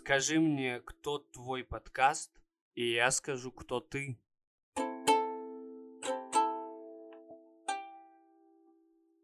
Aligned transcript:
Скажи 0.00 0.38
мне, 0.38 0.80
кто 0.84 1.18
твой 1.18 1.64
подкаст, 1.64 2.30
и 2.76 2.92
я 2.92 3.10
скажу, 3.10 3.50
кто 3.50 3.80
ты. 3.80 4.16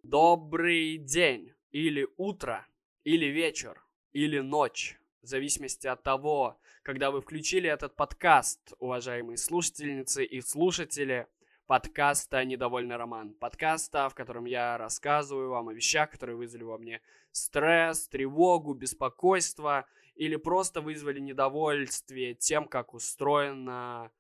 Добрый 0.03 0.99
день, 0.99 1.55
или 1.71 2.09
утро, 2.17 2.67
или 3.05 3.27
вечер, 3.27 3.87
или 4.13 4.41
ночь, 4.41 4.99
в 5.23 5.27
зависимости 5.27 5.87
от 5.87 6.03
того, 6.03 6.59
когда 6.83 7.13
вы 7.13 7.21
включили 7.21 7.71
этот 7.71 7.95
подкаст, 7.95 8.73
уважаемые 8.81 9.37
слушательницы 9.37 10.25
и 10.25 10.41
слушатели 10.41 11.29
подкаста 11.69 12.45
«Недовольный 12.45 12.97
роман». 12.97 13.33
Подкаста, 13.35 14.09
в 14.09 14.17
котором 14.17 14.45
я 14.45 14.77
рассказываю 14.77 15.51
вам 15.51 15.69
о 15.69 15.73
вещах, 15.73 16.11
которые 16.11 16.37
вызвали 16.37 16.65
во 16.65 16.79
мне 16.79 17.01
стресс, 17.31 18.09
тревогу, 18.09 18.75
беспокойство 18.75 19.87
или 20.15 20.37
просто 20.37 20.81
вызвали 20.81 21.21
недовольствие 21.21 22.35
тем, 22.35 22.67
как 22.67 22.95
устроено 22.95 24.11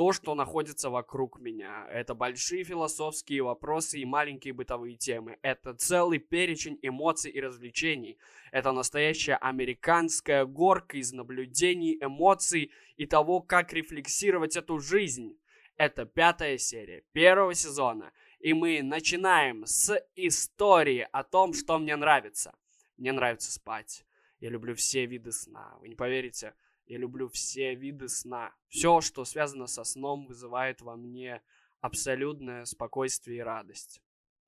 то, 0.00 0.12
что 0.12 0.34
находится 0.34 0.88
вокруг 0.88 1.40
меня. 1.40 1.86
Это 1.90 2.14
большие 2.14 2.64
философские 2.64 3.42
вопросы 3.42 3.98
и 3.98 4.06
маленькие 4.06 4.54
бытовые 4.54 4.96
темы. 4.96 5.36
Это 5.42 5.74
целый 5.74 6.18
перечень 6.18 6.78
эмоций 6.80 7.30
и 7.30 7.38
развлечений. 7.38 8.16
Это 8.50 8.72
настоящая 8.72 9.34
американская 9.34 10.46
горка 10.46 10.96
из 10.96 11.12
наблюдений, 11.12 11.98
эмоций 12.00 12.70
и 12.96 13.04
того, 13.04 13.42
как 13.42 13.74
рефлексировать 13.74 14.56
эту 14.56 14.78
жизнь. 14.78 15.36
Это 15.76 16.06
пятая 16.06 16.56
серия 16.56 17.02
первого 17.12 17.52
сезона. 17.52 18.12
И 18.38 18.54
мы 18.54 18.82
начинаем 18.82 19.66
с 19.66 20.02
истории 20.16 21.06
о 21.12 21.24
том, 21.24 21.52
что 21.52 21.78
мне 21.78 21.96
нравится. 21.96 22.54
Мне 22.96 23.12
нравится 23.12 23.52
спать. 23.52 24.06
Я 24.40 24.50
люблю 24.50 24.74
все 24.74 25.06
виды 25.06 25.32
сна. 25.32 25.76
Вы 25.80 25.88
не 25.88 25.94
поверите, 25.94 26.54
я 26.86 26.98
люблю 26.98 27.28
все 27.28 27.74
виды 27.74 28.08
сна. 28.08 28.54
Все, 28.68 29.00
что 29.00 29.24
связано 29.24 29.66
со 29.66 29.84
сном, 29.84 30.26
вызывает 30.26 30.80
во 30.80 30.96
мне 30.96 31.42
абсолютное 31.80 32.64
спокойствие 32.64 33.38
и 33.38 33.42
радость. 33.42 34.02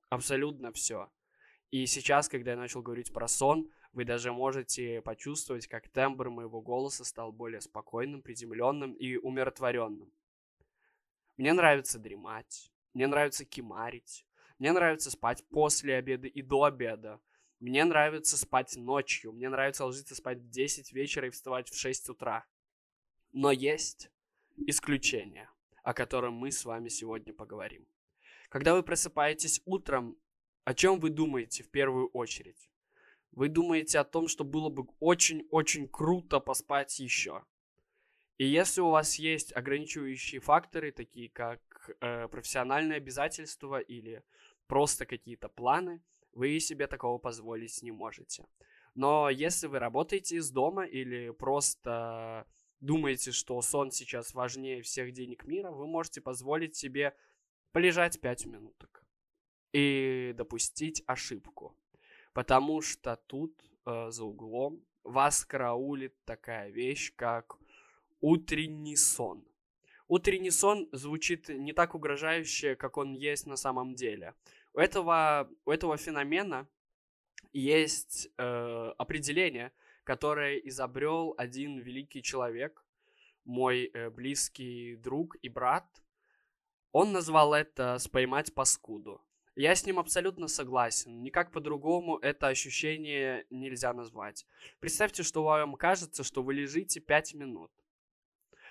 Абсолютно 0.09 0.71
все. 0.71 1.09
И 1.71 1.85
сейчас, 1.85 2.29
когда 2.29 2.51
я 2.51 2.57
начал 2.57 2.81
говорить 2.81 3.13
про 3.13 3.27
сон, 3.27 3.71
вы 3.93 4.05
даже 4.05 4.31
можете 4.31 5.01
почувствовать, 5.01 5.67
как 5.67 5.87
тембр 5.89 6.29
моего 6.29 6.61
голоса 6.61 7.03
стал 7.03 7.31
более 7.31 7.61
спокойным, 7.61 8.21
приземленным 8.21 8.93
и 8.93 9.17
умиротворенным. 9.17 10.11
Мне 11.37 11.53
нравится 11.53 11.99
дремать, 11.99 12.71
мне 12.93 13.07
нравится 13.07 13.45
кимарить, 13.45 14.25
мне 14.59 14.71
нравится 14.71 15.09
спать 15.09 15.43
после 15.49 15.95
обеда 15.95 16.27
и 16.27 16.41
до 16.41 16.63
обеда. 16.63 17.19
Мне 17.63 17.85
нравится 17.85 18.35
спать 18.35 18.75
ночью, 18.75 19.31
мне 19.31 19.47
нравится 19.47 19.85
ложиться 19.85 20.15
спать 20.15 20.39
в 20.39 20.49
10 20.49 20.91
вечера 20.91 21.27
и 21.27 21.29
вставать 21.29 21.69
в 21.69 21.77
6 21.77 22.09
утра. 22.09 22.45
Но 23.31 23.53
есть 23.53 24.11
исключение, 24.67 25.49
о 25.81 25.93
котором 25.93 26.33
мы 26.33 26.51
с 26.51 26.65
вами 26.65 26.89
сегодня 26.89 27.33
поговорим. 27.33 27.87
Когда 28.49 28.75
вы 28.75 28.83
просыпаетесь 28.83 29.61
утром, 29.63 30.17
о 30.65 30.73
чем 30.73 30.99
вы 30.99 31.09
думаете 31.09 31.63
в 31.63 31.71
первую 31.71 32.09
очередь? 32.09 32.69
Вы 33.31 33.47
думаете 33.47 33.99
о 33.99 34.03
том, 34.03 34.27
что 34.27 34.43
было 34.43 34.67
бы 34.67 34.85
очень-очень 34.99 35.87
круто 35.87 36.41
поспать 36.41 36.99
еще. 36.99 37.45
И 38.37 38.45
если 38.45 38.81
у 38.81 38.89
вас 38.89 39.15
есть 39.15 39.55
ограничивающие 39.55 40.41
факторы, 40.41 40.91
такие 40.91 41.29
как 41.29 41.61
э, 42.01 42.27
профессиональные 42.27 42.97
обязательства 42.97 43.79
или 43.79 44.21
просто 44.67 45.05
какие-то 45.05 45.47
планы, 45.47 46.01
вы 46.33 46.59
себе 46.59 46.87
такого 46.87 47.17
позволить 47.17 47.81
не 47.81 47.91
можете. 47.91 48.45
Но 48.95 49.29
если 49.29 49.67
вы 49.67 49.79
работаете 49.79 50.35
из 50.37 50.51
дома 50.51 50.85
или 50.85 51.31
просто 51.31 52.45
думаете, 52.79 53.31
что 53.31 53.61
сон 53.61 53.91
сейчас 53.91 54.33
важнее 54.33 54.81
всех 54.81 55.13
денег 55.13 55.45
мира, 55.45 55.71
вы 55.71 55.87
можете 55.87 56.21
позволить 56.21 56.75
себе 56.75 57.15
полежать 57.71 58.19
5 58.19 58.45
минуток 58.45 59.03
и 59.71 60.33
допустить 60.37 61.03
ошибку. 61.07 61.75
Потому 62.33 62.81
что 62.81 63.15
тут 63.27 63.59
э, 63.85 64.09
за 64.09 64.23
углом 64.23 64.83
вас 65.03 65.45
караулит 65.45 66.15
такая 66.25 66.69
вещь, 66.69 67.13
как 67.15 67.57
утренний 68.21 68.95
сон. 68.95 69.45
Утренний 70.07 70.51
сон 70.51 70.89
звучит 70.91 71.49
не 71.49 71.73
так 71.73 71.95
угрожающе, 71.95 72.75
как 72.75 72.97
он 72.97 73.13
есть 73.13 73.47
на 73.47 73.55
самом 73.55 73.95
деле. 73.95 74.35
У 74.73 74.79
этого, 74.79 75.49
у 75.65 75.71
этого 75.71 75.97
феномена 75.97 76.67
есть 77.51 78.27
э, 78.37 78.93
определение, 78.97 79.71
которое 80.03 80.57
изобрел 80.57 81.35
один 81.37 81.77
великий 81.77 82.23
человек, 82.23 82.83
мой 83.45 83.91
э, 83.93 84.09
близкий 84.09 84.95
друг 84.95 85.35
и 85.43 85.49
брат. 85.49 85.85
Он 86.91 87.11
назвал 87.11 87.53
это 87.53 87.99
«споймать 87.99 88.53
паскуду». 88.55 89.21
Я 89.55 89.75
с 89.75 89.85
ним 89.85 89.99
абсолютно 89.99 90.47
согласен. 90.47 91.21
Никак 91.21 91.51
по-другому 91.51 92.17
это 92.17 92.47
ощущение 92.47 93.45
нельзя 93.51 93.93
назвать. 93.93 94.47
Представьте, 94.79 95.21
что 95.21 95.43
вам 95.43 95.75
кажется, 95.75 96.23
что 96.23 96.41
вы 96.41 96.55
лежите 96.55 96.99
5 96.99 97.35
минут. 97.35 97.71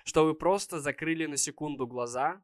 Что 0.03 0.25
вы 0.25 0.33
просто 0.33 0.81
закрыли 0.81 1.25
на 1.27 1.37
секунду 1.37 1.87
глаза, 1.87 2.43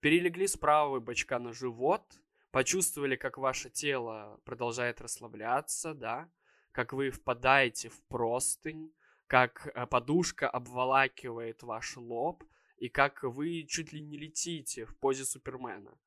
перелегли 0.00 0.46
с 0.46 0.58
правого 0.58 1.00
бочка 1.00 1.38
на 1.38 1.54
живот– 1.54 2.20
почувствовали, 2.56 3.16
как 3.16 3.36
ваше 3.36 3.68
тело 3.68 4.40
продолжает 4.46 5.02
расслабляться, 5.02 5.92
да, 5.92 6.30
как 6.72 6.94
вы 6.94 7.10
впадаете 7.10 7.90
в 7.90 8.02
простынь, 8.08 8.94
как 9.26 9.66
э, 9.66 9.86
подушка 9.86 10.48
обволакивает 10.48 11.62
ваш 11.62 11.98
лоб, 11.98 12.44
и 12.78 12.88
как 12.88 13.24
вы 13.24 13.66
чуть 13.68 13.92
ли 13.92 14.00
не 14.00 14.16
летите 14.16 14.86
в 14.86 14.96
позе 14.98 15.26
Супермена. 15.26 15.98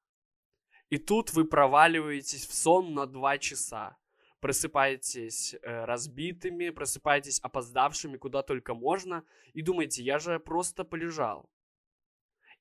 И 0.90 0.98
тут 0.98 1.34
вы 1.34 1.46
проваливаетесь 1.46 2.48
в 2.48 2.54
сон 2.56 2.96
на 2.96 3.06
два 3.06 3.38
часа. 3.38 3.96
Просыпаетесь 4.40 5.54
э, 5.54 5.86
разбитыми, 5.86 6.72
просыпаетесь 6.72 7.40
опоздавшими 7.42 8.18
куда 8.18 8.42
только 8.42 8.74
можно, 8.74 9.24
и 9.54 9.62
думаете, 9.62 10.02
я 10.02 10.18
же 10.18 10.40
просто 10.40 10.84
полежал. 10.84 11.48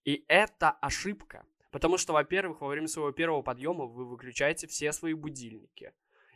И 0.05 0.27
это 0.29 0.73
ошибка. 0.73 1.47
Потому 1.71 1.99
что, 1.99 2.13
во-первых, 2.13 2.61
во 2.61 2.69
время 2.69 2.89
своего 2.89 3.13
первого 3.13 3.43
подъема 3.43 3.85
вы 3.85 4.07
выключаете 4.07 4.67
все 4.67 4.93
свои 4.93 5.13
будильники. 5.13 5.93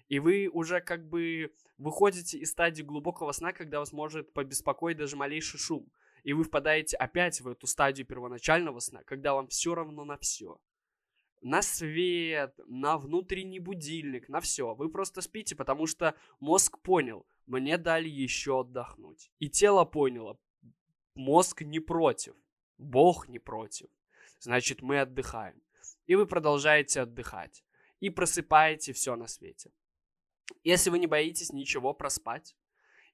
И 0.09 0.19
вы 0.19 0.49
уже 0.53 0.81
как 0.81 1.09
бы 1.09 1.55
выходите 1.79 2.39
из 2.39 2.51
стадии 2.51 2.83
глубокого 2.83 3.33
сна, 3.33 3.53
когда 3.53 3.79
вас 3.79 3.93
может 3.93 4.33
побеспокоить 4.35 4.99
даже 4.99 5.17
малейший 5.17 5.59
шум. 5.59 5.91
И 6.23 6.35
вы 6.35 6.45
впадаете 6.45 6.97
опять 6.99 7.41
в 7.41 7.49
эту 7.49 7.67
стадию 7.67 8.07
первоначального 8.07 8.79
сна, 8.81 9.03
когда 9.05 9.33
вам 9.33 9.49
все 9.49 9.75
равно 9.75 10.05
на 10.05 10.19
все. 10.19 10.61
На 11.41 11.63
свет, 11.63 12.55
на 12.67 12.99
внутренний 12.99 13.59
будильник, 13.59 14.29
на 14.29 14.41
все. 14.41 14.75
Вы 14.75 14.91
просто 14.91 15.23
спите, 15.23 15.57
потому 15.57 15.87
что 15.87 16.15
мозг 16.41 16.79
понял, 16.81 17.27
мне 17.47 17.79
дали 17.79 18.09
еще 18.09 18.61
отдохнуть. 18.61 19.33
И 19.39 19.49
тело 19.49 19.85
поняло, 19.85 20.39
мозг 21.15 21.63
не 21.63 21.81
против, 21.81 22.35
Бог 22.77 23.29
не 23.29 23.41
против 23.41 23.89
значит 24.43 24.83
мы 24.83 25.01
отдыхаем. 25.01 25.61
И 26.07 26.15
вы 26.15 26.27
продолжаете 26.27 27.01
отдыхать. 27.01 27.65
И 28.01 28.11
просыпаете 28.11 28.93
все 28.93 29.17
на 29.17 29.27
свете. 29.27 29.71
Если 30.65 30.91
вы 30.91 30.99
не 30.99 31.07
боитесь 31.07 31.53
ничего 31.53 31.95
проспать, 31.95 32.57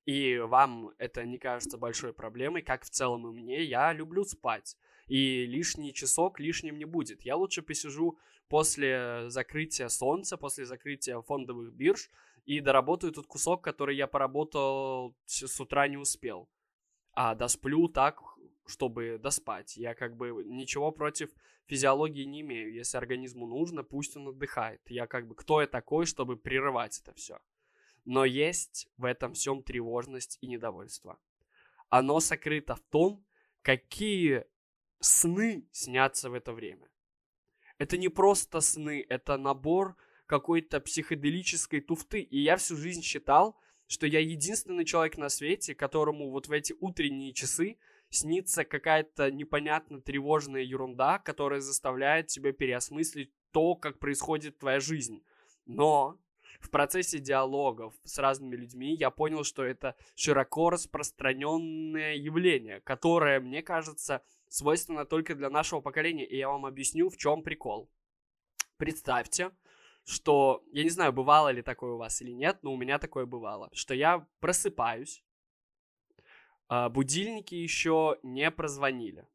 и 0.07 0.39
вам 0.39 0.91
это 0.99 1.25
не 1.25 1.39
кажется 1.39 1.77
большой 1.77 2.15
проблемой, 2.15 2.63
как 2.63 2.85
в 2.85 2.91
целом 2.91 3.29
и 3.29 3.33
мне, 3.33 3.63
я 3.63 3.93
люблю 3.93 4.25
спать. 4.25 4.77
И 5.07 5.45
лишний 5.47 5.93
часок 5.93 6.41
лишним 6.41 6.79
не 6.79 6.87
будет. 6.87 7.23
Я 7.23 7.37
лучше 7.37 7.63
посижу 7.63 8.19
после 8.49 9.29
закрытия 9.29 9.89
солнца, 9.89 10.39
после 10.39 10.65
закрытия 10.65 11.21
фондовых 11.21 11.73
бирж, 11.75 12.11
и 12.47 12.61
доработаю 12.61 13.13
тот 13.13 13.27
кусок, 13.27 13.63
который 13.63 13.97
я 13.97 14.07
поработал 14.07 15.15
с 15.27 15.61
утра 15.61 15.87
не 15.89 15.99
успел. 15.99 16.49
А 17.13 17.35
досплю 17.35 17.89
так 17.89 18.23
чтобы 18.69 19.19
доспать. 19.19 19.77
Я 19.77 19.95
как 19.95 20.17
бы 20.17 20.45
ничего 20.45 20.93
против 20.93 21.31
физиологии 21.67 22.25
не 22.25 22.43
имею. 22.43 22.73
Если 22.73 22.99
организму 22.99 23.47
нужно, 23.47 23.83
пусть 23.83 24.17
он 24.17 24.29
отдыхает. 24.29 24.81
Я 24.89 25.07
как 25.07 25.27
бы 25.27 25.35
кто 25.35 25.61
я 25.61 25.67
такой, 25.67 26.07
чтобы 26.07 26.37
прерывать 26.37 27.01
это 27.01 27.15
все. 27.15 27.39
Но 28.05 28.25
есть 28.25 28.89
в 28.97 29.05
этом 29.05 29.33
всем 29.33 29.63
тревожность 29.63 30.39
и 30.43 30.47
недовольство. 30.47 31.19
Оно 31.89 32.21
сокрыто 32.21 32.75
в 32.75 32.81
том, 32.81 33.25
какие 33.63 34.45
сны 35.01 35.67
снятся 35.73 36.31
в 36.31 36.35
это 36.35 36.53
время. 36.53 36.89
Это 37.79 37.97
не 37.97 38.09
просто 38.09 38.61
сны, 38.61 39.05
это 39.09 39.37
набор 39.39 39.97
какой-то 40.27 40.81
психоделической 40.81 41.81
туфты. 41.81 42.21
И 42.21 42.41
я 42.41 42.57
всю 42.57 42.77
жизнь 42.77 43.03
считал, 43.03 43.59
что 43.87 44.07
я 44.07 44.21
единственный 44.21 44.85
человек 44.85 45.17
на 45.17 45.31
свете, 45.31 45.75
которому 45.75 46.31
вот 46.31 46.49
в 46.49 46.53
эти 46.53 46.75
утренние 46.81 47.33
часы 47.33 47.79
снится 48.11 48.65
какая-то 48.65 49.31
непонятно 49.31 50.01
тревожная 50.01 50.63
ерунда, 50.63 51.19
которая 51.19 51.61
заставляет 51.61 52.29
тебя 52.29 52.53
переосмыслить 52.53 53.33
то, 53.51 53.75
как 53.75 53.99
происходит 53.99 54.59
твоя 54.59 54.81
жизнь. 54.81 55.23
Но 55.67 56.19
в 56.61 56.71
процессе 56.71 57.19
диалогов 57.19 57.95
с 58.05 58.19
разными 58.19 58.57
людьми 58.57 58.95
я 58.95 59.11
понял, 59.11 59.45
что 59.45 59.65
это 59.65 59.97
широко 60.15 60.71
распространенное 60.71 62.15
явление, 62.15 62.81
которое, 62.81 63.41
мне 63.41 63.63
кажется, 63.63 64.23
свойственно 64.49 65.05
только 65.05 65.35
для 65.35 65.51
нашего 65.51 65.81
поколения. 65.81 66.27
И 66.27 66.37
я 66.37 66.49
вам 66.49 66.67
объясню, 66.67 67.11
в 67.11 67.17
чем 67.17 67.43
прикол. 67.43 67.91
Представьте, 68.77 69.51
что, 70.05 70.65
я 70.73 70.83
не 70.83 70.91
знаю, 70.91 71.13
бывало 71.13 71.51
ли 71.51 71.63
такое 71.63 71.93
у 71.93 71.99
вас 71.99 72.23
или 72.23 72.33
нет, 72.33 72.59
но 72.63 72.73
у 72.73 72.77
меня 72.77 72.99
такое 72.99 73.27
бывало, 73.27 73.69
что 73.73 73.95
я 73.95 74.27
просыпаюсь, 74.41 75.23
а 76.69 76.89
будильники 76.89 77.55
еще 77.55 78.19
не 78.23 78.51
прозвонили. 78.51 79.27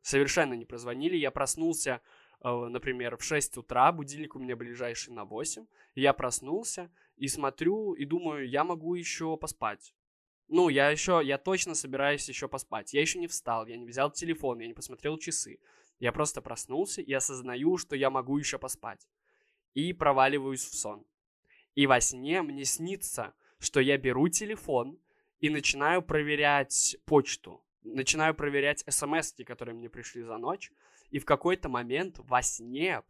Совершенно 0.00 0.54
не 0.54 0.64
прозвонили. 0.64 1.16
Я 1.16 1.30
проснулся, 1.30 2.00
а, 2.40 2.68
например, 2.68 3.16
в 3.16 3.22
6 3.22 3.58
утра, 3.58 3.92
будильник 3.92 4.34
у 4.34 4.38
меня 4.38 4.56
ближайший 4.56 5.12
на 5.12 5.24
8. 5.24 5.66
Я 5.94 6.12
проснулся 6.12 6.90
и 7.16 7.28
смотрю, 7.28 7.94
и 7.94 8.04
думаю, 8.04 8.48
я 8.48 8.64
могу 8.64 8.94
еще 8.94 9.36
поспать. 9.36 9.94
Ну, 10.48 10.68
я 10.68 10.90
еще, 10.90 11.20
я 11.24 11.38
точно 11.38 11.74
собираюсь 11.74 12.28
еще 12.28 12.48
поспать. 12.48 12.92
Я 12.92 13.00
еще 13.00 13.18
не 13.18 13.28
встал, 13.28 13.66
я 13.66 13.76
не 13.76 13.86
взял 13.86 14.10
телефон, 14.10 14.60
я 14.60 14.66
не 14.66 14.74
посмотрел 14.74 15.16
часы. 15.18 15.58
Я 15.98 16.12
просто 16.12 16.42
проснулся 16.42 17.00
и 17.00 17.12
осознаю, 17.12 17.76
что 17.78 17.96
я 17.96 18.10
могу 18.10 18.36
еще 18.36 18.58
поспать. 18.58 19.08
И 19.74 19.92
проваливаюсь 19.92 20.64
в 20.64 20.74
сон. 20.74 21.06
И 21.74 21.86
во 21.86 22.00
сне 22.00 22.42
мне 22.42 22.64
снится, 22.64 23.34
что 23.58 23.80
я 23.80 23.96
беру 23.96 24.28
телефон 24.28 24.98
и 25.44 25.50
начинаю 25.50 26.00
проверять 26.00 26.96
почту. 27.04 27.62
Начинаю 27.82 28.34
проверять 28.34 28.82
смс, 28.88 29.34
которые 29.44 29.74
мне 29.74 29.90
пришли 29.90 30.22
за 30.22 30.38
ночь. 30.38 30.72
И 31.10 31.18
в 31.18 31.26
какой-то 31.26 31.68
момент 31.68 32.18
во 32.18 32.40
сне, 32.40 33.02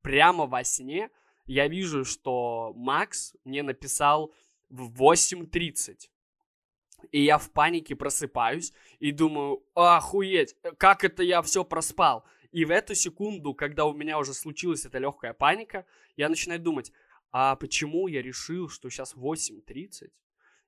прямо 0.00 0.46
во 0.46 0.62
сне, 0.62 1.10
я 1.46 1.66
вижу, 1.66 2.04
что 2.04 2.72
Макс 2.76 3.34
мне 3.42 3.64
написал 3.64 4.32
в 4.68 5.02
8.30. 5.02 6.08
И 7.10 7.24
я 7.24 7.38
в 7.38 7.50
панике 7.50 7.96
просыпаюсь 7.96 8.72
и 9.00 9.10
думаю, 9.10 9.64
охуеть, 9.74 10.54
как 10.78 11.02
это 11.02 11.24
я 11.24 11.42
все 11.42 11.64
проспал. 11.64 12.24
И 12.52 12.64
в 12.64 12.70
эту 12.70 12.94
секунду, 12.94 13.52
когда 13.52 13.84
у 13.84 13.94
меня 13.94 14.20
уже 14.20 14.32
случилась 14.32 14.86
эта 14.86 14.98
легкая 14.98 15.32
паника, 15.32 15.84
я 16.16 16.28
начинаю 16.28 16.60
думать, 16.60 16.92
а 17.32 17.56
почему 17.56 18.06
я 18.06 18.22
решил, 18.22 18.68
что 18.68 18.88
сейчас 18.90 19.16
8.30, 19.16 20.12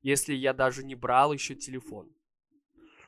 если 0.02 0.34
я 0.34 0.52
даже 0.52 0.84
не 0.84 0.94
брал 0.94 1.32
еще 1.32 1.54
телефон? 1.54 2.12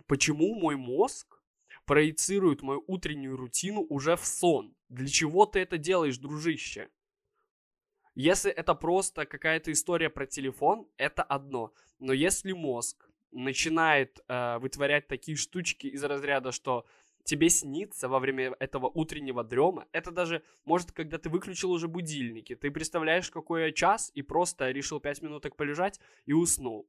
Почему 0.06 0.54
мой 0.54 0.76
мозг 0.76 1.42
проецирует 1.84 2.62
мою 2.62 2.84
утреннюю 2.86 3.36
рутину 3.36 3.82
уже 3.82 4.16
в 4.16 4.24
сон? 4.24 4.74
Для 4.88 5.08
чего 5.08 5.46
ты 5.46 5.60
это 5.60 5.78
делаешь, 5.78 6.18
дружище? 6.18 6.88
Если 8.14 8.50
это 8.50 8.74
просто 8.74 9.26
какая-то 9.26 9.72
история 9.72 10.08
про 10.08 10.26
телефон, 10.26 10.86
это 10.96 11.22
одно. 11.22 11.72
Но 11.98 12.12
если 12.12 12.52
мозг 12.52 13.10
начинает 13.32 14.20
э, 14.28 14.58
вытворять 14.58 15.08
такие 15.08 15.36
штучки 15.36 15.88
из 15.88 16.04
разряда, 16.04 16.52
что 16.52 16.86
тебе 17.24 17.48
снится 17.48 18.08
во 18.08 18.18
время 18.18 18.54
этого 18.60 18.86
утреннего 18.86 19.42
дрема, 19.42 19.86
это 19.92 20.10
даже, 20.10 20.42
может, 20.64 20.92
когда 20.92 21.18
ты 21.18 21.28
выключил 21.28 21.72
уже 21.72 21.88
будильники, 21.88 22.54
ты 22.54 22.70
представляешь, 22.70 23.30
какой 23.30 23.72
час, 23.72 24.12
и 24.14 24.22
просто 24.22 24.70
решил 24.70 25.00
5 25.00 25.22
минуток 25.22 25.56
полежать 25.56 26.00
и 26.26 26.32
уснул. 26.32 26.88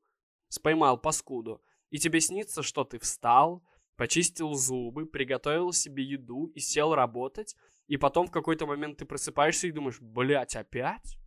Споймал 0.50 0.98
паскуду. 0.98 1.62
И 1.90 1.98
тебе 1.98 2.20
снится, 2.20 2.62
что 2.62 2.84
ты 2.84 3.00
встал, 3.00 3.64
почистил 3.96 4.54
зубы, 4.54 5.06
приготовил 5.06 5.72
себе 5.72 6.04
еду 6.04 6.52
и 6.54 6.60
сел 6.60 6.94
работать, 6.94 7.56
и 7.88 7.98
потом 7.98 8.28
в 8.28 8.32
какой-то 8.32 8.66
момент 8.66 8.98
ты 8.98 9.06
просыпаешься 9.06 9.68
и 9.68 9.72
думаешь, 9.72 10.02
блять, 10.02 10.56
опять? 10.56 11.18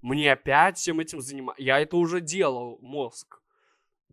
Мне 0.00 0.32
опять 0.32 0.78
всем 0.78 1.00
этим 1.00 1.20
заниматься? 1.20 1.62
Я 1.62 1.80
это 1.80 1.96
уже 1.96 2.20
делал, 2.20 2.78
мозг 2.80 3.40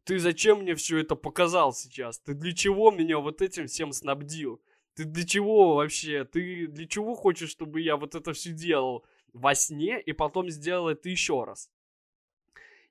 ты 0.03 0.19
зачем 0.19 0.59
мне 0.59 0.75
все 0.75 0.99
это 0.99 1.15
показал 1.15 1.73
сейчас? 1.73 2.19
Ты 2.19 2.33
для 2.33 2.53
чего 2.53 2.91
меня 2.91 3.19
вот 3.19 3.41
этим 3.41 3.67
всем 3.67 3.91
снабдил? 3.93 4.61
Ты 4.95 5.05
для 5.05 5.25
чего 5.25 5.75
вообще? 5.75 6.25
Ты 6.25 6.67
для 6.67 6.87
чего 6.87 7.15
хочешь, 7.15 7.49
чтобы 7.49 7.81
я 7.81 7.95
вот 7.95 8.15
это 8.15 8.33
все 8.33 8.51
делал 8.51 9.05
во 9.31 9.55
сне 9.55 10.01
и 10.01 10.11
потом 10.11 10.49
сделал 10.49 10.89
это 10.89 11.09
еще 11.09 11.43
раз? 11.43 11.69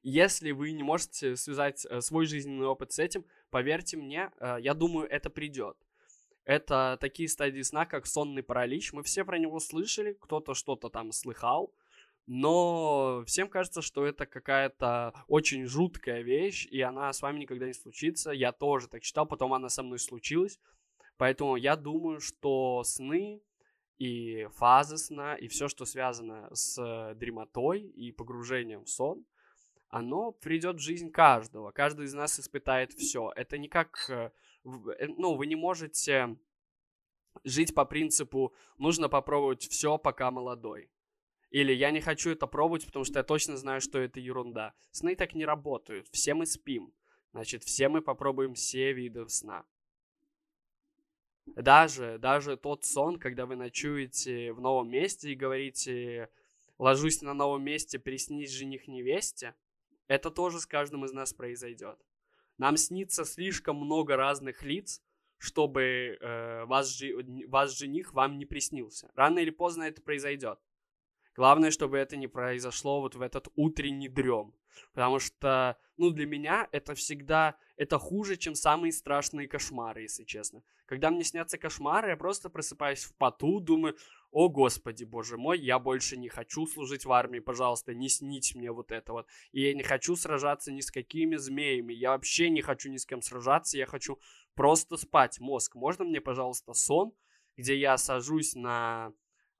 Если 0.02 0.50
вы 0.50 0.72
не 0.72 0.82
можете 0.82 1.36
связать 1.36 1.86
э, 1.88 2.00
свой 2.00 2.26
жизненный 2.26 2.66
опыт 2.66 2.90
с 2.92 2.98
этим, 2.98 3.24
поверьте 3.50 3.96
мне, 3.96 4.32
э, 4.40 4.56
я 4.60 4.74
думаю, 4.74 5.08
это 5.08 5.30
придет. 5.30 5.76
Это 6.44 6.98
такие 7.00 7.28
стадии 7.28 7.62
сна, 7.62 7.86
как 7.86 8.06
сонный 8.06 8.42
паралич. 8.42 8.92
Мы 8.92 9.04
все 9.04 9.24
про 9.24 9.38
него 9.38 9.60
слышали, 9.60 10.14
кто-то 10.14 10.54
что-то 10.54 10.88
там 10.88 11.12
слыхал 11.12 11.72
но 12.26 13.24
всем 13.26 13.48
кажется, 13.48 13.82
что 13.82 14.06
это 14.06 14.26
какая-то 14.26 15.12
очень 15.26 15.66
жуткая 15.66 16.22
вещь, 16.22 16.66
и 16.66 16.80
она 16.80 17.12
с 17.12 17.20
вами 17.22 17.40
никогда 17.40 17.66
не 17.66 17.74
случится. 17.74 18.30
Я 18.30 18.52
тоже 18.52 18.88
так 18.88 19.02
считал, 19.02 19.26
потом 19.26 19.52
она 19.54 19.68
со 19.68 19.82
мной 19.82 19.98
случилась. 19.98 20.60
Поэтому 21.16 21.56
я 21.56 21.76
думаю, 21.76 22.20
что 22.20 22.82
сны 22.84 23.42
и 23.98 24.48
фазы 24.54 24.96
сна, 24.98 25.34
и 25.34 25.48
все, 25.48 25.68
что 25.68 25.84
связано 25.84 26.48
с 26.52 27.14
дремотой 27.14 27.82
и 27.82 28.12
погружением 28.12 28.84
в 28.84 28.88
сон, 28.88 29.24
оно 29.88 30.32
придет 30.32 30.76
в 30.76 30.82
жизнь 30.82 31.10
каждого. 31.10 31.70
Каждый 31.70 32.06
из 32.06 32.14
нас 32.14 32.40
испытает 32.40 32.92
все. 32.94 33.30
Это 33.36 33.58
не 33.58 33.68
как... 33.68 34.06
Э, 34.08 34.30
э, 34.64 35.06
ну, 35.06 35.34
вы 35.34 35.46
не 35.46 35.54
можете 35.54 36.38
жить 37.44 37.74
по 37.74 37.84
принципу 37.84 38.54
«нужно 38.78 39.08
попробовать 39.10 39.68
все, 39.68 39.98
пока 39.98 40.30
молодой». 40.30 40.90
Или 41.52 41.74
я 41.74 41.90
не 41.90 42.00
хочу 42.00 42.30
это 42.30 42.46
пробовать, 42.46 42.86
потому 42.86 43.04
что 43.04 43.18
я 43.18 43.22
точно 43.22 43.58
знаю, 43.58 43.82
что 43.82 44.00
это 44.00 44.18
ерунда. 44.18 44.72
Сны 44.90 45.14
так 45.14 45.34
не 45.34 45.44
работают. 45.44 46.08
Все 46.10 46.32
мы 46.32 46.46
спим. 46.46 46.94
Значит, 47.32 47.62
все 47.62 47.90
мы 47.90 48.00
попробуем 48.00 48.54
все 48.54 48.94
виды 48.94 49.28
сна. 49.28 49.66
Даже, 51.44 52.18
даже 52.18 52.56
тот 52.56 52.86
сон, 52.86 53.18
когда 53.18 53.44
вы 53.44 53.56
ночуете 53.56 54.54
в 54.54 54.62
новом 54.62 54.88
месте 54.88 55.30
и 55.30 55.34
говорите 55.34 56.30
«ложусь 56.78 57.20
на 57.20 57.34
новом 57.34 57.62
месте, 57.62 57.98
приснись 57.98 58.50
жених 58.50 58.88
невесте», 58.88 59.54
это 60.06 60.30
тоже 60.30 60.58
с 60.58 60.66
каждым 60.66 61.04
из 61.04 61.12
нас 61.12 61.34
произойдет. 61.34 61.98
Нам 62.56 62.78
снится 62.78 63.26
слишком 63.26 63.76
много 63.76 64.16
разных 64.16 64.62
лиц, 64.62 65.02
чтобы 65.36 66.16
э, 66.18 66.64
вас, 66.64 66.98
вас 67.48 67.76
жених 67.76 68.14
вам 68.14 68.38
не 68.38 68.46
приснился. 68.46 69.10
Рано 69.14 69.40
или 69.40 69.50
поздно 69.50 69.82
это 69.82 70.00
произойдет. 70.00 70.58
Главное, 71.34 71.70
чтобы 71.70 71.98
это 71.98 72.16
не 72.16 72.26
произошло 72.26 73.00
вот 73.00 73.14
в 73.14 73.22
этот 73.22 73.48
утренний 73.56 74.08
дрем. 74.08 74.54
Потому 74.92 75.18
что, 75.18 75.76
ну, 75.96 76.10
для 76.10 76.26
меня 76.26 76.68
это 76.72 76.94
всегда, 76.94 77.56
это 77.76 77.98
хуже, 77.98 78.36
чем 78.36 78.54
самые 78.54 78.92
страшные 78.92 79.48
кошмары, 79.48 80.02
если 80.02 80.24
честно. 80.24 80.62
Когда 80.86 81.10
мне 81.10 81.24
снятся 81.24 81.58
кошмары, 81.58 82.10
я 82.10 82.16
просто 82.16 82.50
просыпаюсь 82.50 83.04
в 83.04 83.14
поту, 83.16 83.60
думаю, 83.60 83.96
о, 84.30 84.48
господи, 84.48 85.04
боже 85.04 85.36
мой, 85.36 85.58
я 85.58 85.78
больше 85.78 86.16
не 86.16 86.28
хочу 86.28 86.66
служить 86.66 87.04
в 87.04 87.12
армии, 87.12 87.38
пожалуйста, 87.38 87.94
не 87.94 88.08
сните 88.08 88.58
мне 88.58 88.72
вот 88.72 88.92
это 88.92 89.12
вот. 89.12 89.26
И 89.52 89.62
я 89.62 89.74
не 89.74 89.82
хочу 89.82 90.16
сражаться 90.16 90.72
ни 90.72 90.80
с 90.80 90.90
какими 90.90 91.36
змеями, 91.36 91.92
я 91.92 92.10
вообще 92.10 92.48
не 92.50 92.62
хочу 92.62 92.90
ни 92.90 92.96
с 92.96 93.06
кем 93.06 93.22
сражаться, 93.22 93.76
я 93.76 93.86
хочу 93.86 94.18
просто 94.54 94.96
спать. 94.96 95.38
Мозг, 95.40 95.74
можно 95.74 96.04
мне, 96.04 96.20
пожалуйста, 96.20 96.72
сон, 96.72 97.12
где 97.56 97.78
я 97.78 97.98
сажусь 97.98 98.54
на 98.54 99.12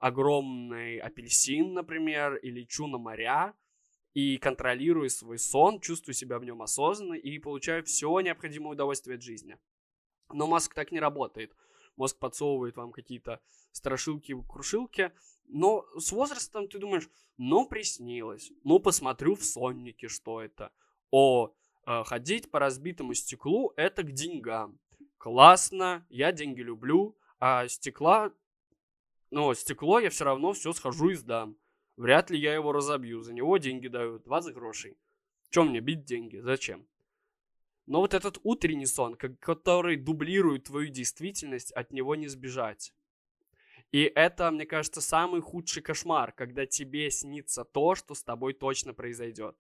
огромный 0.03 0.99
апельсин, 0.99 1.75
например, 1.75 2.35
и 2.35 2.51
лечу 2.51 2.89
на 2.89 2.99
моря, 2.99 3.55
и 4.15 4.37
контролирую 4.37 5.09
свой 5.09 5.39
сон, 5.39 5.79
чувствую 5.81 6.15
себя 6.15 6.41
в 6.41 6.45
нем 6.45 6.61
осознанно 6.61 7.15
и 7.15 7.39
получаю 7.39 7.85
все 7.85 8.19
необходимое 8.21 8.73
удовольствие 8.73 9.15
от 9.15 9.23
жизни. 9.23 9.59
Но 10.33 10.49
мозг 10.49 10.75
так 10.75 10.91
не 10.91 10.99
работает. 10.99 11.55
Мозг 11.97 12.19
подсовывает 12.19 12.77
вам 12.77 12.91
какие-то 12.91 13.41
страшилки-крушилки, 13.71 15.13
но 15.45 15.87
с 15.97 16.11
возрастом 16.11 16.67
ты 16.67 16.81
думаешь, 16.81 17.09
ну, 17.37 17.65
приснилось, 17.69 18.51
ну, 18.65 18.81
посмотрю 18.81 19.37
в 19.37 19.45
соннике, 19.45 20.09
что 20.09 20.41
это. 20.41 20.73
О, 21.13 21.55
э, 21.87 22.03
ходить 22.05 22.51
по 22.51 22.59
разбитому 22.59 23.15
стеклу– 23.15 23.73
это 23.77 24.03
к 24.03 24.11
деньгам. 24.11 24.81
Классно, 25.19 26.05
я 26.09 26.33
деньги 26.33 26.61
люблю, 26.61 27.17
а 27.39 27.69
стекла 27.69 28.33
но 29.33 29.55
стекло 29.55 29.99
я 29.99 30.11
все 30.11 30.25
равно 30.25 30.53
все 30.53 30.75
схожу 30.75 31.09
и 31.09 31.15
сдам. 31.15 31.57
Вряд 31.97 32.29
ли 32.29 32.39
я 32.39 32.53
его 32.53 32.71
разобью. 32.71 33.23
За 33.23 33.33
него 33.33 33.57
деньги 33.57 33.89
дают. 33.89 34.25
20 34.25 34.55
грошей. 34.55 34.99
Чем 35.49 35.69
мне 35.69 35.81
бить 35.81 36.05
деньги? 36.05 36.37
Зачем? 36.37 36.87
Но 37.87 38.01
вот 38.01 38.13
этот 38.13 38.39
утренний 38.43 38.85
сон, 38.85 39.17
который 39.17 39.97
дублирует 39.97 40.65
твою 40.65 40.89
действительность, 40.89 41.73
от 41.73 41.93
него 41.93 42.15
не 42.15 42.29
сбежать. 42.29 42.93
И 43.91 44.03
это, 44.03 44.51
мне 44.51 44.67
кажется, 44.67 45.01
самый 45.01 45.41
худший 45.41 45.83
кошмар, 45.83 46.33
когда 46.33 46.67
тебе 46.67 47.11
снится 47.11 47.65
то, 47.65 47.95
что 47.95 48.15
с 48.15 48.23
тобой 48.23 48.53
точно 48.53 48.93
произойдет. 48.93 49.57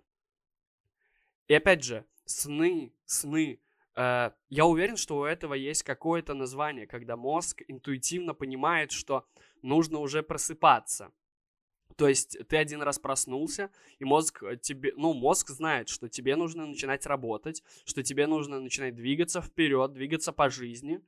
И 1.48 1.54
опять 1.54 1.82
же, 1.82 2.04
сны, 2.26 2.92
сны. 3.06 3.58
Э, 3.96 4.30
я 4.48 4.66
уверен, 4.66 4.96
что 4.96 5.18
у 5.18 5.24
этого 5.24 5.54
есть 5.54 5.82
какое-то 5.82 6.34
название, 6.34 6.86
когда 6.86 7.16
мозг 7.16 7.62
интуитивно 7.68 8.34
понимает, 8.34 8.90
что 8.92 9.26
нужно 9.62 9.98
уже 9.98 10.22
просыпаться. 10.22 11.12
То 11.96 12.08
есть 12.08 12.38
ты 12.48 12.56
один 12.56 12.82
раз 12.82 12.98
проснулся, 12.98 13.70
и 13.98 14.04
мозг 14.04 14.42
э, 14.42 14.56
тебе, 14.56 14.92
ну, 14.96 15.12
мозг 15.12 15.50
знает, 15.50 15.88
что 15.88 16.08
тебе 16.08 16.36
нужно 16.36 16.66
начинать 16.66 17.06
работать, 17.06 17.62
что 17.84 18.02
тебе 18.02 18.26
нужно 18.26 18.60
начинать 18.60 18.94
двигаться 18.94 19.40
вперед, 19.40 19.92
двигаться 19.92 20.32
по 20.32 20.48
жизни. 20.48 21.00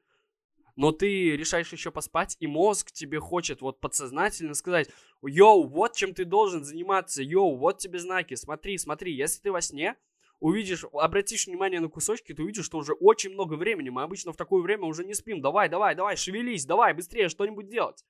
Но 0.77 0.91
ты 0.91 1.37
решаешь 1.37 1.73
еще 1.73 1.93
поспать, 1.93 2.37
и 2.41 2.49
мозг 2.49 2.91
тебе 2.91 3.21
хочет 3.21 3.61
вот 3.61 3.81
подсознательно 3.81 4.55
сказать, 4.55 4.91
йоу, 5.23 5.69
вот 5.69 5.95
чем 5.95 6.15
ты 6.15 6.25
должен 6.25 6.65
заниматься, 6.65 7.23
йоу, 7.23 7.57
вот 7.57 7.79
тебе 7.79 8.01
знаки, 8.01 8.35
смотри, 8.35 8.77
смотри, 8.77 9.15
если 9.15 9.41
ты 9.41 9.53
во 9.53 9.61
сне, 9.61 9.97
увидишь, 10.45 10.85
обратишь 10.93 11.47
внимание 11.47 11.81
на 11.81 11.89
кусочки, 11.89 12.35
ты 12.35 12.43
увидишь, 12.43 12.67
что 12.67 12.77
уже 12.77 12.93
очень 12.93 13.31
много 13.31 13.55
времени. 13.55 13.89
Мы 13.89 14.03
обычно 14.03 14.31
в 14.31 14.37
такое 14.37 14.63
время 14.63 14.85
уже 14.85 15.03
не 15.03 15.15
спим. 15.15 15.41
Давай, 15.41 15.71
давай, 15.71 15.95
давай, 15.95 16.17
шевелись, 16.17 16.67
давай, 16.67 16.93
быстрее 16.93 17.31
что-нибудь 17.31 17.69
делать. 17.71 18.05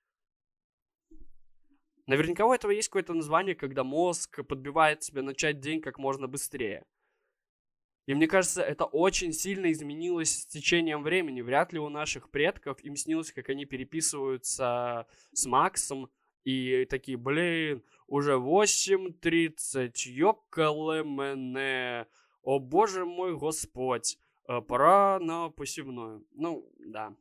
Наверняка 2.06 2.44
у 2.44 2.52
этого 2.52 2.72
есть 2.72 2.88
какое-то 2.88 3.14
название, 3.14 3.54
когда 3.54 3.84
мозг 3.84 4.44
подбивает 4.46 4.98
тебя 4.98 5.22
начать 5.22 5.60
день 5.60 5.80
как 5.80 5.96
можно 5.98 6.26
быстрее. 6.26 6.84
И 8.06 8.14
мне 8.14 8.26
кажется, 8.26 8.62
это 8.62 8.84
очень 8.84 9.32
сильно 9.32 9.70
изменилось 9.70 10.40
с 10.42 10.46
течением 10.46 11.04
времени. 11.04 11.40
Вряд 11.40 11.72
ли 11.72 11.78
у 11.78 11.88
наших 11.88 12.30
предков 12.30 12.80
им 12.80 12.96
снилось, 12.96 13.32
как 13.32 13.48
они 13.48 13.64
переписываются 13.64 15.06
с 15.32 15.46
Максом 15.46 16.10
и 16.42 16.84
такие, 16.90 17.16
блин, 17.16 17.82
уже 18.06 18.34
8.30, 18.34 19.92
ёкале 20.06 21.04
мене, 21.04 22.06
о 22.44 22.58
боже 22.58 23.04
мой 23.04 23.36
господь, 23.36 24.18
э, 24.48 24.60
пора 24.60 25.18
на 25.18 25.50
посевную. 25.50 26.26
Ну, 26.32 26.70
да, 26.78 27.16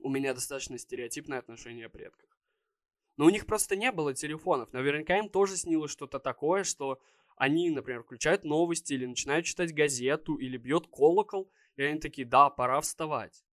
у 0.00 0.10
меня 0.10 0.34
достаточно 0.34 0.78
стереотипное 0.78 1.38
отношение 1.38 1.88
к 1.88 1.92
предкам. 1.92 2.28
Но 3.16 3.26
у 3.26 3.30
них 3.30 3.46
просто 3.46 3.76
не 3.76 3.90
было 3.92 4.14
телефонов. 4.14 4.72
Наверняка 4.72 5.18
им 5.18 5.28
тоже 5.28 5.56
снилось 5.56 5.90
что-то 5.90 6.18
такое, 6.18 6.64
что 6.64 7.00
они, 7.36 7.70
например, 7.70 8.02
включают 8.02 8.44
новости 8.44 8.94
или 8.94 9.06
начинают 9.06 9.46
читать 9.46 9.74
газету, 9.74 10.36
или 10.36 10.56
бьет 10.56 10.86
колокол, 10.86 11.50
и 11.76 11.82
они 11.82 11.98
такие, 11.98 12.26
да, 12.26 12.50
пора 12.50 12.80
вставать. 12.80 13.44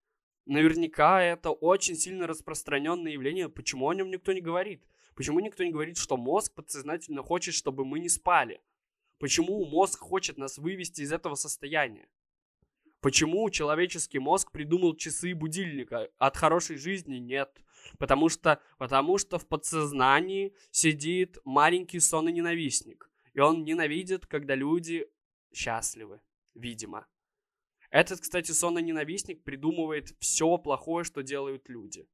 Наверняка 0.46 1.22
это 1.22 1.52
очень 1.52 1.96
сильно 1.96 2.28
распространенное 2.28 3.12
явление. 3.12 3.50
Почему 3.50 3.90
о 3.90 3.96
нем 3.96 4.10
никто 4.10 4.34
не 4.34 4.42
говорит? 4.42 4.84
Почему 5.16 5.40
никто 5.40 5.64
не 5.64 5.72
говорит, 5.72 5.98
что 5.98 6.18
мозг 6.18 6.54
подсознательно 6.56 7.24
хочет, 7.24 7.54
чтобы 7.54 7.86
мы 7.86 8.00
не 8.00 8.10
спали? 8.10 8.62
Почему 9.20 9.66
мозг 9.66 10.00
хочет 10.00 10.38
нас 10.38 10.58
вывести 10.58 11.02
из 11.02 11.12
этого 11.12 11.36
состояния? 11.36 12.10
Почему 13.02 13.50
человеческий 13.50 14.20
мозг 14.20 14.52
придумал 14.52 14.96
часы 14.96 15.36
будильника? 15.36 16.10
От 16.18 16.38
хорошей 16.38 16.78
жизни 16.78 17.18
нет. 17.18 17.62
Потому 17.98 18.30
что, 18.30 18.62
потому 18.78 19.18
что 19.18 19.38
в 19.38 19.48
подсознании 19.48 20.54
сидит 20.72 21.38
маленький 21.46 22.00
сононенавистник. 22.00 23.10
И 23.34 23.40
он 23.40 23.64
ненавидит, 23.64 24.26
когда 24.26 24.56
люди 24.56 25.08
счастливы, 25.54 26.22
видимо. 26.54 27.06
Этот, 27.90 28.22
кстати, 28.22 28.52
сононенавистник 28.52 29.44
придумывает 29.44 30.16
все 30.20 30.58
плохое, 30.58 31.04
что 31.04 31.24
делают 31.24 31.68
люди. 31.70 32.08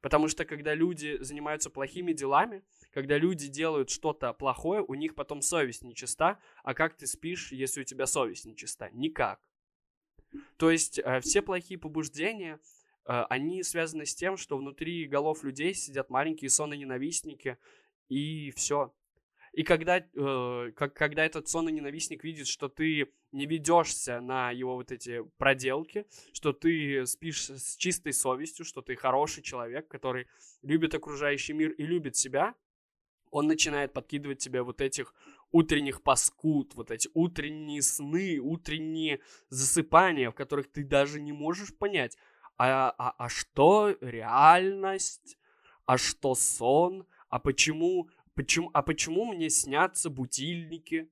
Потому 0.00 0.28
что 0.28 0.44
когда 0.44 0.74
люди 0.74 1.16
занимаются 1.20 1.70
плохими 1.70 2.12
делами, 2.12 2.62
когда 2.94 3.18
люди 3.18 3.48
делают 3.48 3.90
что-то 3.90 4.32
плохое, 4.32 4.80
у 4.86 4.94
них 4.94 5.16
потом 5.16 5.42
совесть 5.42 5.82
нечиста. 5.82 6.38
А 6.62 6.74
как 6.74 6.94
ты 6.96 7.08
спишь, 7.08 7.50
если 7.50 7.80
у 7.80 7.84
тебя 7.84 8.06
совесть 8.06 8.44
нечиста? 8.44 8.88
Никак. 8.92 9.40
То 10.56 10.70
есть 10.70 11.00
э, 11.00 11.20
все 11.20 11.42
плохие 11.42 11.76
побуждения, 11.76 12.60
э, 13.04 13.24
они 13.28 13.64
связаны 13.64 14.06
с 14.06 14.14
тем, 14.14 14.36
что 14.36 14.56
внутри 14.56 15.06
голов 15.06 15.42
людей 15.42 15.74
сидят 15.74 16.08
маленькие 16.08 16.50
сононенавистники, 16.50 17.58
и 18.08 18.52
все. 18.52 18.94
И 19.52 19.64
когда, 19.64 19.98
э, 19.98 20.72
как, 20.76 20.94
когда 20.94 21.24
этот 21.24 21.48
сононенавистник 21.48 22.22
видит, 22.22 22.46
что 22.46 22.68
ты 22.68 23.12
не 23.32 23.46
ведешься 23.46 24.20
на 24.20 24.52
его 24.52 24.76
вот 24.76 24.92
эти 24.92 25.24
проделки, 25.36 26.06
что 26.32 26.52
ты 26.52 27.06
спишь 27.06 27.50
с 27.50 27.76
чистой 27.76 28.12
совестью, 28.12 28.64
что 28.64 28.82
ты 28.82 28.94
хороший 28.94 29.42
человек, 29.42 29.88
который 29.88 30.28
любит 30.62 30.94
окружающий 30.94 31.54
мир 31.54 31.72
и 31.72 31.84
любит 31.84 32.14
себя, 32.14 32.54
он 33.34 33.48
начинает 33.48 33.92
подкидывать 33.92 34.38
тебе 34.38 34.62
вот 34.62 34.80
этих 34.80 35.12
утренних 35.50 36.02
паскуд, 36.02 36.74
вот 36.76 36.92
эти 36.92 37.10
утренние 37.14 37.82
сны, 37.82 38.38
утренние 38.38 39.18
засыпания, 39.48 40.30
в 40.30 40.34
которых 40.34 40.70
ты 40.70 40.84
даже 40.84 41.20
не 41.20 41.32
можешь 41.32 41.76
понять, 41.76 42.16
а, 42.56 42.94
а, 42.96 43.12
а 43.18 43.28
что 43.28 43.96
реальность, 44.00 45.36
а 45.84 45.98
что 45.98 46.36
сон, 46.36 47.06
а 47.28 47.40
почему, 47.40 48.08
почему, 48.34 48.70
а 48.72 48.82
почему 48.82 49.24
мне 49.24 49.50
снятся 49.50 50.10
будильники, 50.10 51.10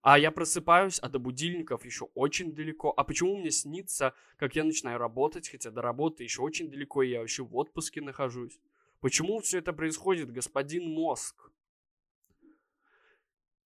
а 0.00 0.18
я 0.18 0.32
просыпаюсь, 0.32 0.98
а 0.98 1.08
до 1.08 1.20
будильников 1.20 1.84
еще 1.84 2.06
очень 2.16 2.52
далеко. 2.52 2.92
А 2.96 3.04
почему 3.04 3.36
мне 3.36 3.52
снится, 3.52 4.14
как 4.36 4.56
я 4.56 4.64
начинаю 4.64 4.98
работать, 4.98 5.48
хотя 5.48 5.70
до 5.70 5.82
работы 5.82 6.24
еще 6.24 6.42
очень 6.42 6.68
далеко, 6.68 7.04
и 7.04 7.10
я 7.10 7.22
еще 7.22 7.44
в 7.44 7.56
отпуске 7.56 8.00
нахожусь? 8.00 8.58
Почему 9.02 9.40
все 9.40 9.58
это 9.58 9.72
происходит, 9.72 10.30
господин 10.30 10.88
мозг? 10.88 11.50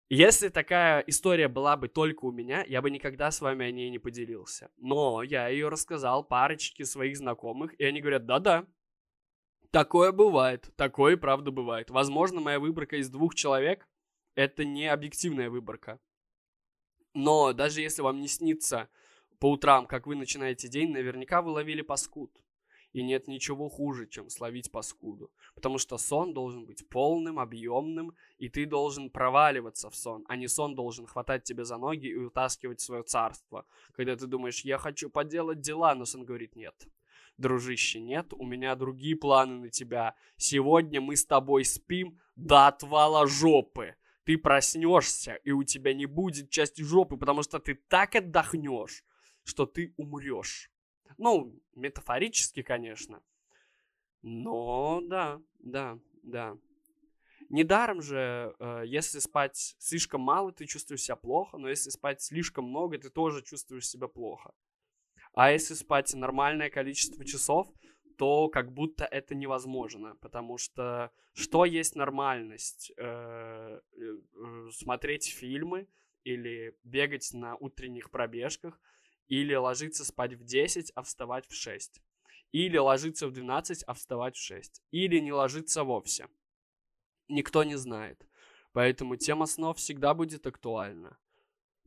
Если 0.08 0.48
такая 0.48 1.00
история 1.08 1.48
была 1.48 1.76
бы 1.76 1.88
только 1.88 2.24
у 2.24 2.30
меня, 2.30 2.62
я 2.68 2.80
бы 2.80 2.88
никогда 2.88 3.32
с 3.32 3.40
вами 3.40 3.66
о 3.66 3.72
ней 3.72 3.90
не 3.90 3.98
поделился. 3.98 4.70
Но 4.76 5.24
я 5.24 5.48
ее 5.48 5.70
рассказал 5.70 6.22
парочке 6.22 6.84
своих 6.84 7.16
знакомых, 7.16 7.74
и 7.80 7.84
они 7.84 8.00
говорят, 8.00 8.26
да-да, 8.26 8.64
такое 9.72 10.12
бывает, 10.12 10.70
такое 10.76 11.14
и 11.14 11.18
правда 11.18 11.50
бывает. 11.50 11.90
Возможно, 11.90 12.40
моя 12.40 12.60
выборка 12.60 12.96
из 12.96 13.10
двух 13.10 13.34
человек– 13.34 13.88
это 14.36 14.64
не 14.64 14.86
объективная 14.86 15.50
выборка. 15.50 15.98
Но 17.12 17.52
даже 17.52 17.80
если 17.80 18.02
вам 18.02 18.20
не 18.20 18.28
снится 18.28 18.88
по 19.40 19.50
утрам, 19.50 19.88
как 19.88 20.06
вы 20.06 20.14
начинаете 20.14 20.68
день, 20.68 20.92
наверняка 20.92 21.42
вы 21.42 21.50
ловили 21.50 21.82
паскуд. 21.82 22.30
И 22.94 23.02
нет 23.02 23.26
ничего 23.26 23.68
хуже, 23.68 24.06
чем 24.06 24.30
словить 24.30 24.70
паскуду. 24.70 25.32
Потому 25.56 25.78
что 25.78 25.98
сон 25.98 26.32
должен 26.32 26.64
быть 26.64 26.88
полным, 26.88 27.40
объемным, 27.40 28.14
и 28.38 28.48
ты 28.48 28.66
должен 28.66 29.10
проваливаться 29.10 29.90
в 29.90 29.96
сон, 29.96 30.24
а 30.28 30.36
не 30.36 30.46
сон 30.46 30.76
должен 30.76 31.04
хватать 31.04 31.42
тебя 31.42 31.64
за 31.64 31.76
ноги 31.76 32.06
и 32.06 32.14
утаскивать 32.14 32.78
в 32.80 32.84
свое 32.84 33.02
царство. 33.02 33.66
Когда 33.94 34.14
ты 34.14 34.28
думаешь, 34.28 34.60
я 34.60 34.78
хочу 34.78 35.10
поделать 35.10 35.60
дела, 35.60 35.96
но 35.96 36.04
сон 36.04 36.24
говорит, 36.24 36.54
нет. 36.54 36.86
Дружище, 37.36 38.00
нет, 38.00 38.32
у 38.32 38.46
меня 38.46 38.76
другие 38.76 39.16
планы 39.16 39.58
на 39.58 39.70
тебя. 39.70 40.14
Сегодня 40.36 41.00
мы 41.00 41.16
с 41.16 41.26
тобой 41.26 41.64
спим 41.64 42.20
до 42.36 42.68
отвала 42.68 43.26
жопы. 43.26 43.96
Ты 44.22 44.38
проснешься, 44.38 45.34
и 45.42 45.50
у 45.50 45.64
тебя 45.64 45.94
не 45.94 46.06
будет 46.06 46.48
части 46.48 46.82
жопы, 46.82 47.16
потому 47.16 47.42
что 47.42 47.58
ты 47.58 47.74
так 47.74 48.14
отдохнешь, 48.14 49.04
что 49.42 49.66
ты 49.66 49.92
умрешь. 49.96 50.70
Ну, 51.18 51.54
метафорически, 51.74 52.62
конечно. 52.62 53.22
Но 54.22 55.00
да, 55.02 55.40
да, 55.58 55.98
да. 56.22 56.56
Недаром 57.50 58.00
же, 58.00 58.54
э, 58.58 58.82
если 58.86 59.18
спать 59.18 59.76
слишком 59.78 60.22
мало, 60.22 60.50
ты 60.50 60.64
чувствуешь 60.64 61.02
себя 61.02 61.16
плохо, 61.16 61.58
но 61.58 61.68
если 61.68 61.90
спать 61.90 62.22
слишком 62.22 62.64
много, 62.64 62.98
ты 62.98 63.10
тоже 63.10 63.42
чувствуешь 63.42 63.86
себя 63.86 64.08
плохо. 64.08 64.54
А 65.34 65.50
если 65.50 65.74
спать 65.74 66.14
нормальное 66.14 66.70
количество 66.70 67.24
часов, 67.24 67.68
то 68.16 68.48
как 68.48 68.72
будто 68.72 69.04
это 69.04 69.34
невозможно, 69.34 70.16
потому 70.20 70.56
что 70.56 71.10
что 71.32 71.64
есть 71.64 71.96
нормальность? 71.96 72.92
Э, 72.96 73.80
э, 73.92 74.70
смотреть 74.72 75.26
фильмы 75.26 75.88
или 76.22 76.74
бегать 76.82 77.30
на 77.34 77.56
утренних 77.56 78.10
пробежках– 78.10 78.80
или 79.28 79.54
ложиться 79.54 80.04
спать 80.04 80.34
в 80.34 80.44
10, 80.44 80.92
а 80.94 81.02
вставать 81.02 81.46
в 81.46 81.54
6. 81.54 82.00
Или 82.52 82.78
ложиться 82.78 83.26
в 83.26 83.32
12, 83.32 83.82
а 83.84 83.94
вставать 83.94 84.36
в 84.36 84.40
6. 84.40 84.82
Или 84.90 85.18
не 85.18 85.32
ложиться 85.32 85.84
вовсе. 85.84 86.28
Никто 87.28 87.64
не 87.64 87.76
знает. 87.76 88.26
Поэтому 88.72 89.16
тема 89.16 89.46
снов 89.46 89.78
всегда 89.78 90.14
будет 90.14 90.46
актуальна. 90.46 91.18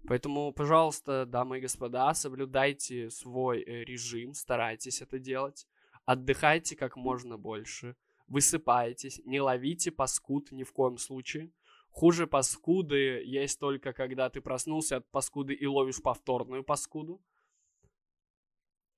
Поэтому, 0.08 0.54
пожалуйста, 0.54 1.26
дамы 1.26 1.58
и 1.58 1.62
господа, 1.62 2.14
соблюдайте 2.14 3.10
свой 3.10 3.62
э, 3.62 3.84
режим, 3.84 4.34
старайтесь 4.34 5.02
это 5.02 5.20
делать. 5.20 5.68
Отдыхайте 6.06 6.76
как 6.76 6.96
можно 6.96 7.38
больше. 7.38 7.96
Высыпайтесь, 8.28 9.22
не 9.26 9.42
ловите 9.42 9.92
паскуд 9.92 10.52
ни 10.52 10.64
в 10.64 10.72
коем 10.72 10.98
случае. 10.98 11.52
Хуже 11.98 12.28
паскуды 12.28 13.24
есть 13.26 13.60
только 13.60 13.92
когда 13.92 14.30
ты 14.30 14.40
проснулся 14.40 14.98
от 14.98 15.10
паскуды 15.10 15.56
и 15.56 15.66
ловишь 15.66 16.00
повторную 16.00 16.64
паскуду. 16.64 17.20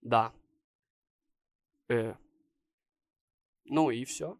Да. 0.02 0.34
Э. 1.88 2.16
Ну 3.64 3.90
и 3.90 4.04
все. 4.04 4.38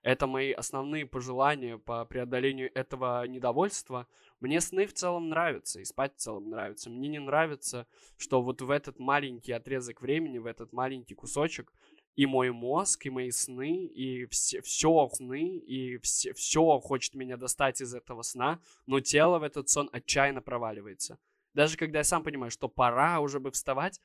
Это 0.00 0.26
мои 0.26 0.52
основные 0.52 1.04
пожелания 1.04 1.76
по 1.76 2.06
преодолению 2.06 2.70
этого 2.74 3.26
недовольства. 3.26 4.06
Мне 4.40 4.62
сны 4.62 4.86
в 4.86 4.94
целом 4.94 5.28
нравятся, 5.28 5.80
и 5.80 5.84
спать 5.84 6.14
в 6.16 6.20
целом 6.20 6.48
нравится. 6.48 6.88
Мне 6.88 7.08
не 7.08 7.18
нравится, 7.18 7.86
что 8.16 8.40
вот 8.40 8.62
в 8.62 8.70
этот 8.70 8.98
маленький 8.98 9.52
отрезок 9.52 10.00
времени, 10.00 10.38
в 10.38 10.46
этот 10.46 10.72
маленький 10.72 11.14
кусочек 11.14 11.70
и 12.16 12.26
мой 12.26 12.50
мозг, 12.50 13.06
и 13.06 13.10
мои 13.10 13.30
сны, 13.30 13.86
и 13.86 14.26
все, 14.26 14.60
все 14.62 15.08
сны, 15.12 15.56
и 15.58 15.98
все, 15.98 16.32
все 16.32 16.78
хочет 16.78 17.14
меня 17.14 17.36
достать 17.36 17.80
из 17.80 17.94
этого 17.94 18.22
сна, 18.22 18.60
но 18.86 19.00
тело 19.00 19.38
в 19.38 19.42
этот 19.42 19.68
сон 19.68 19.88
отчаянно 19.92 20.40
проваливается. 20.40 21.18
Даже 21.54 21.76
когда 21.76 21.98
я 21.98 22.04
сам 22.04 22.22
понимаю, 22.22 22.50
что 22.50 22.68
пора 22.68 23.20
уже 23.20 23.40
бы 23.40 23.50
вставать, 23.50 24.00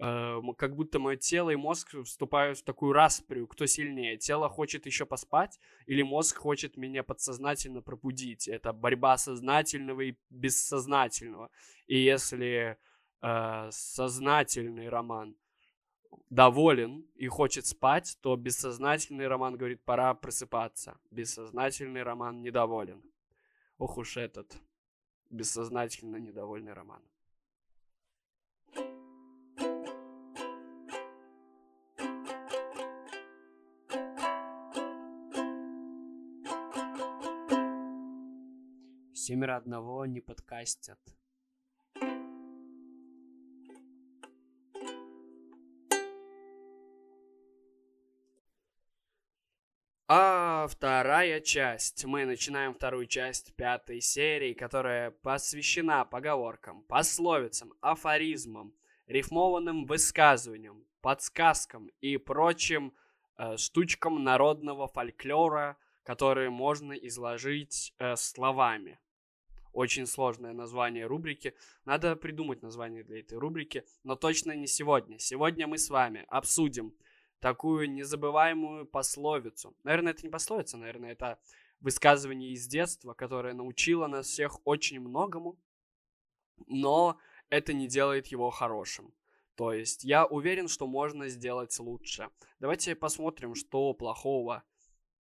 э, 0.00 0.40
как 0.56 0.76
будто 0.76 0.98
мое 0.98 1.16
тело 1.16 1.50
и 1.50 1.56
мозг 1.56 1.94
вступают 2.04 2.58
в 2.58 2.64
такую 2.64 2.92
расприю, 2.92 3.46
кто 3.46 3.66
сильнее. 3.66 4.16
Тело 4.18 4.48
хочет 4.48 4.86
еще 4.86 5.06
поспать, 5.06 5.58
или 5.86 6.02
мозг 6.02 6.38
хочет 6.38 6.76
меня 6.76 7.02
подсознательно 7.02 7.82
пробудить. 7.82 8.48
Это 8.48 8.72
борьба 8.72 9.16
сознательного 9.16 10.02
и 10.02 10.16
бессознательного. 10.30 11.50
И 11.86 11.98
если 11.98 12.78
э, 13.22 13.68
сознательный 13.70 14.88
роман– 14.90 15.34
доволен 16.30 17.06
и 17.14 17.26
хочет 17.28 17.66
спать, 17.66 18.18
то 18.20 18.36
бессознательный 18.36 19.28
роман 19.28 19.56
говорит, 19.56 19.82
пора 19.84 20.14
просыпаться. 20.14 20.98
Бессознательный 21.10 22.02
роман 22.02 22.42
недоволен. 22.42 23.02
Ох 23.78 23.98
уж 23.98 24.16
этот 24.16 24.56
бессознательно 25.30 26.16
недовольный 26.16 26.72
роман. 26.72 27.02
Семеро 39.14 39.56
одного 39.56 40.06
не 40.06 40.20
подкастят. 40.20 40.98
Вторая 50.78 51.40
часть. 51.40 52.04
Мы 52.04 52.24
начинаем 52.24 52.72
вторую 52.72 53.06
часть 53.06 53.52
пятой 53.56 54.00
серии, 54.00 54.52
которая 54.52 55.10
посвящена 55.10 56.04
поговоркам, 56.04 56.82
пословицам, 56.82 57.74
афоризмам, 57.80 58.72
рифмованным 59.08 59.86
высказываниям, 59.86 60.84
подсказкам 61.00 61.90
и 62.00 62.16
прочим 62.16 62.94
э, 63.38 63.56
штучкам 63.56 64.22
народного 64.22 64.86
фольклора, 64.86 65.76
которые 66.04 66.48
можно 66.48 66.92
изложить 66.92 67.92
э, 67.98 68.14
словами. 68.14 69.00
Очень 69.72 70.06
сложное 70.06 70.52
название 70.52 71.06
рубрики. 71.06 71.54
Надо 71.86 72.14
придумать 72.14 72.62
название 72.62 73.02
для 73.02 73.18
этой 73.18 73.36
рубрики, 73.36 73.84
но 74.04 74.14
точно 74.14 74.52
не 74.52 74.68
сегодня. 74.68 75.18
Сегодня 75.18 75.66
мы 75.66 75.76
с 75.76 75.90
вами 75.90 76.24
обсудим 76.28 76.94
такую 77.40 77.90
незабываемую 77.90 78.86
пословицу. 78.86 79.76
Наверное, 79.84 80.12
это 80.12 80.22
не 80.22 80.30
пословица, 80.30 80.76
наверное, 80.76 81.12
это 81.12 81.38
высказывание 81.80 82.50
из 82.50 82.66
детства, 82.66 83.14
которое 83.14 83.54
научило 83.54 84.06
нас 84.06 84.26
всех 84.26 84.58
очень 84.64 85.00
многому, 85.00 85.58
но 86.66 87.18
это 87.50 87.72
не 87.72 87.86
делает 87.86 88.26
его 88.28 88.50
хорошим. 88.50 89.14
То 89.54 89.72
есть 89.72 90.04
я 90.04 90.24
уверен, 90.26 90.68
что 90.68 90.86
можно 90.86 91.28
сделать 91.28 91.76
лучше. 91.78 92.30
Давайте 92.60 92.94
посмотрим, 92.94 93.54
что 93.54 93.92
плохого 93.92 94.62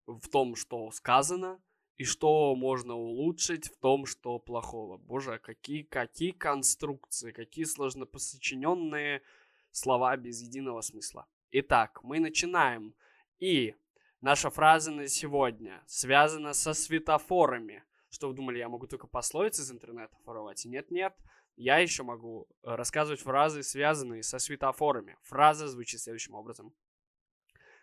в 0.06 0.28
том, 0.28 0.56
что 0.56 0.90
сказано, 0.90 1.60
и 1.96 2.04
что 2.04 2.54
можно 2.56 2.94
улучшить 2.94 3.68
в 3.68 3.76
том, 3.78 4.06
что 4.06 4.38
плохого. 4.38 4.96
Боже, 4.98 5.38
какие, 5.38 5.82
какие 5.82 6.32
конструкции, 6.32 7.32
какие 7.32 7.64
сложнопосочиненные 7.64 9.22
слова 9.70 10.16
без 10.16 10.42
единого 10.42 10.80
смысла. 10.80 11.26
Итак, 11.56 12.02
мы 12.02 12.18
начинаем. 12.18 12.96
И 13.38 13.76
наша 14.20 14.50
фраза 14.50 14.90
на 14.90 15.06
сегодня 15.06 15.84
связана 15.86 16.52
со 16.52 16.74
светофорами. 16.74 17.84
Что 18.10 18.26
вы 18.26 18.34
думали, 18.34 18.58
я 18.58 18.68
могу 18.68 18.88
только 18.88 19.06
пословицы 19.06 19.62
из 19.62 19.70
интернета 19.70 20.16
воровать? 20.24 20.64
Нет-нет, 20.64 21.14
я 21.54 21.78
еще 21.78 22.02
могу 22.02 22.48
э, 22.64 22.74
рассказывать 22.74 23.20
фразы, 23.20 23.62
связанные 23.62 24.24
со 24.24 24.40
светофорами. 24.40 25.16
Фраза 25.22 25.68
звучит 25.68 26.00
следующим 26.00 26.34
образом. 26.34 26.74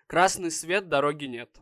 Красный 0.05 0.51
свет, 0.51 0.89
дороги 0.89 1.23
нет. 1.27 1.61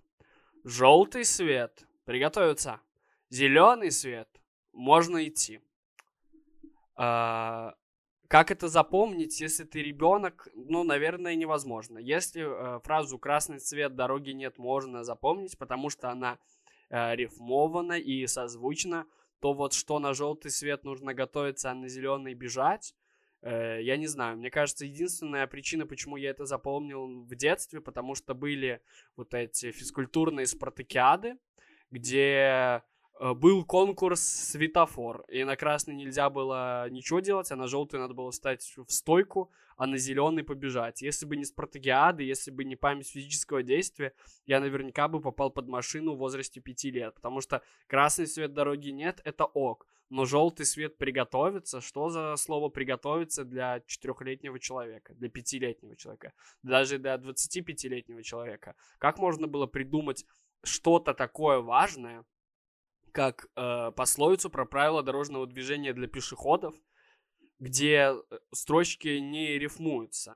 Желтый 0.63 1.25
свет, 1.25 1.85
приготовиться. 2.05 2.81
Зеленый 3.29 3.91
свет, 3.91 4.41
можно 4.71 5.27
идти. 5.27 5.61
А, 6.95 7.75
как 8.29 8.51
это 8.51 8.67
запомнить, 8.67 9.41
если 9.41 9.63
ты 9.63 9.81
ребенок? 9.81 10.47
Ну, 10.53 10.83
наверное, 10.83 11.33
невозможно. 11.33 11.97
Если 11.97 12.43
э, 12.43 12.79
фразу 12.81 13.17
«красный 13.17 13.57
цвет, 13.57 13.95
дороги 13.95 14.29
нет» 14.29 14.59
можно 14.59 15.03
запомнить, 15.03 15.57
потому 15.57 15.89
что 15.89 16.11
она 16.11 16.37
э, 16.91 17.15
рифмована 17.15 17.93
и 17.93 18.27
созвучна, 18.27 19.07
то 19.39 19.53
вот 19.53 19.73
что 19.73 19.97
на 19.97 20.13
желтый 20.13 20.51
свет 20.51 20.83
нужно 20.83 21.15
готовиться, 21.15 21.71
а 21.71 21.73
на 21.73 21.87
зеленый 21.87 22.35
бежать, 22.35 22.93
э, 23.41 23.79
я 23.81 23.97
не 23.97 24.05
знаю. 24.05 24.37
Мне 24.37 24.51
кажется, 24.51 24.85
единственная 24.85 25.47
причина, 25.47 25.87
почему 25.87 26.15
я 26.15 26.29
это 26.29 26.45
запомнил 26.45 27.23
в 27.23 27.35
детстве, 27.35 27.81
потому 27.81 28.13
что 28.13 28.35
были 28.35 28.79
вот 29.15 29.33
эти 29.33 29.71
физкультурные 29.71 30.45
спартакиады, 30.45 31.39
где 31.89 32.83
был 33.19 33.65
конкурс 33.65 34.21
светофор, 34.21 35.25
и 35.27 35.43
на 35.43 35.55
красный 35.55 35.93
нельзя 35.93 36.29
было 36.29 36.89
ничего 36.89 37.19
делать, 37.19 37.51
а 37.51 37.55
на 37.55 37.67
желтый 37.67 37.99
надо 37.99 38.13
было 38.13 38.31
стать 38.31 38.73
в 38.77 38.89
стойку, 38.91 39.51
а 39.75 39.87
на 39.87 39.97
зеленый 39.97 40.43
побежать. 40.43 41.01
Если 41.01 41.25
бы 41.25 41.35
не 41.35 41.45
спартакиады, 41.45 42.23
если 42.23 42.51
бы 42.51 42.63
не 42.63 42.75
память 42.75 43.09
физического 43.09 43.61
действия, 43.61 44.13
я 44.45 44.59
наверняка 44.59 45.07
бы 45.07 45.21
попал 45.21 45.51
под 45.51 45.67
машину 45.67 46.13
в 46.13 46.17
возрасте 46.17 46.61
5 46.61 46.83
лет, 46.85 47.15
потому 47.15 47.41
что 47.41 47.61
красный 47.87 48.27
свет 48.27 48.53
дороги 48.53 48.89
нет, 48.89 49.21
это 49.25 49.45
ок, 49.45 49.85
но 50.09 50.25
желтый 50.25 50.65
свет 50.65 50.97
приготовиться, 50.97 51.81
что 51.81 52.09
за 52.09 52.35
слово 52.37 52.69
приготовиться 52.69 53.43
для 53.43 53.81
четырехлетнего 53.81 54.59
человека, 54.59 55.13
для 55.15 55.29
пятилетнего 55.29 55.95
человека, 55.95 56.33
даже 56.63 56.97
для 56.97 57.15
25-летнего 57.15 58.23
человека? 58.23 58.75
Как 58.97 59.19
можно 59.19 59.47
было 59.47 59.67
придумать 59.67 60.25
что-то 60.63 61.13
такое 61.13 61.59
важное, 61.59 62.25
как 63.11 63.49
э, 63.55 63.91
пословицу 63.95 64.49
про 64.49 64.65
правила 64.65 65.03
дорожного 65.03 65.47
движения 65.47 65.93
для 65.93 66.07
пешеходов, 66.07 66.75
где 67.59 68.13
э, 68.13 68.39
строчки 68.53 69.19
не 69.19 69.57
рифмуются. 69.59 70.35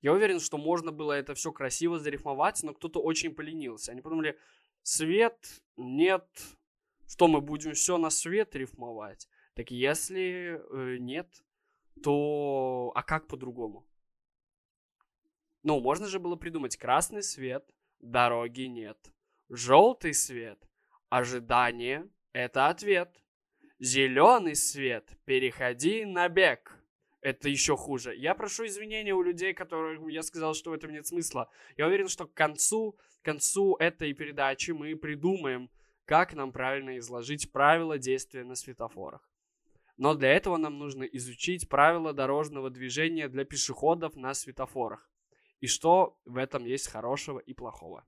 Я 0.00 0.12
уверен, 0.12 0.40
что 0.40 0.58
можно 0.58 0.92
было 0.92 1.12
это 1.12 1.34
все 1.34 1.50
красиво 1.52 1.98
зарифмовать, 1.98 2.62
но 2.62 2.74
кто-то 2.74 3.00
очень 3.00 3.34
поленился. 3.34 3.92
Они 3.92 4.02
подумали, 4.02 4.38
свет, 4.82 5.62
нет, 5.76 6.26
что 7.06 7.28
мы 7.28 7.40
будем 7.40 7.72
все 7.72 7.96
на 7.98 8.10
свет 8.10 8.54
рифмовать? 8.54 9.28
Так 9.54 9.70
если 9.70 10.60
э, 10.60 10.98
нет, 10.98 11.28
то 12.02 12.92
а 12.94 13.02
как 13.02 13.26
по-другому? 13.26 13.86
Ну, 15.62 15.80
можно 15.80 16.06
же 16.06 16.18
было 16.18 16.36
придумать 16.36 16.76
красный 16.76 17.22
свет, 17.22 17.64
дороги 18.00 18.62
нет. 18.62 18.98
Желтый 19.48 20.12
свет, 20.12 20.58
Ожидание– 21.08 22.08
это 22.32 22.68
ответ. 22.68 23.22
Зеленый 23.78 24.56
свет– 24.56 25.10
переходи 25.24 26.04
на 26.04 26.28
бег. 26.28 26.78
Это 27.20 27.48
еще 27.48 27.76
хуже. 27.76 28.14
Я 28.14 28.34
прошу 28.34 28.66
извинения 28.66 29.14
у 29.14 29.22
людей, 29.22 29.54
которым 29.54 30.08
я 30.08 30.22
сказал, 30.22 30.54
что 30.54 30.70
в 30.70 30.74
этом 30.74 30.92
нет 30.92 31.06
смысла. 31.06 31.50
Я 31.76 31.86
уверен, 31.86 32.08
что 32.08 32.26
к 32.26 32.34
концу, 32.34 32.98
к 33.22 33.24
концу 33.24 33.76
этой 33.76 34.12
передачи 34.12 34.72
мы 34.72 34.94
придумаем, 34.94 35.70
как 36.04 36.34
нам 36.34 36.52
правильно 36.52 36.98
изложить 36.98 37.50
правила 37.50 37.96
действия 37.96 38.44
на 38.44 38.54
светофорах. 38.54 39.26
Но 39.96 40.14
для 40.14 40.32
этого 40.32 40.56
нам 40.56 40.78
нужно 40.78 41.04
изучить 41.04 41.68
правила 41.68 42.12
дорожного 42.12 42.68
движения 42.68 43.28
для 43.28 43.44
пешеходов 43.44 44.16
на 44.16 44.34
светофорах. 44.34 45.10
И 45.60 45.66
что 45.66 46.18
в 46.24 46.36
этом 46.36 46.64
есть 46.64 46.88
хорошего 46.88 47.38
и 47.38 47.54
плохого. 47.54 48.04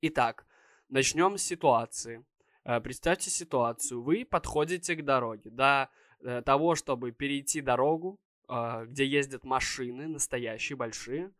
Итак, 0.00 0.46
Начнем 0.88 1.36
с 1.36 1.42
ситуации. 1.42 2.24
Э, 2.64 2.80
представьте 2.80 3.28
ситуацию. 3.28 4.02
Вы 4.02 4.24
подходите 4.24 4.94
к 4.94 5.04
дороге. 5.04 5.50
До 5.50 5.90
э, 6.20 6.42
того, 6.42 6.76
чтобы 6.76 7.10
перейти 7.10 7.60
дорогу, 7.60 8.20
э, 8.48 8.84
где 8.86 9.04
ездят 9.04 9.44
машины, 9.44 10.06
настоящие, 10.06 10.76
большие, 10.76 11.32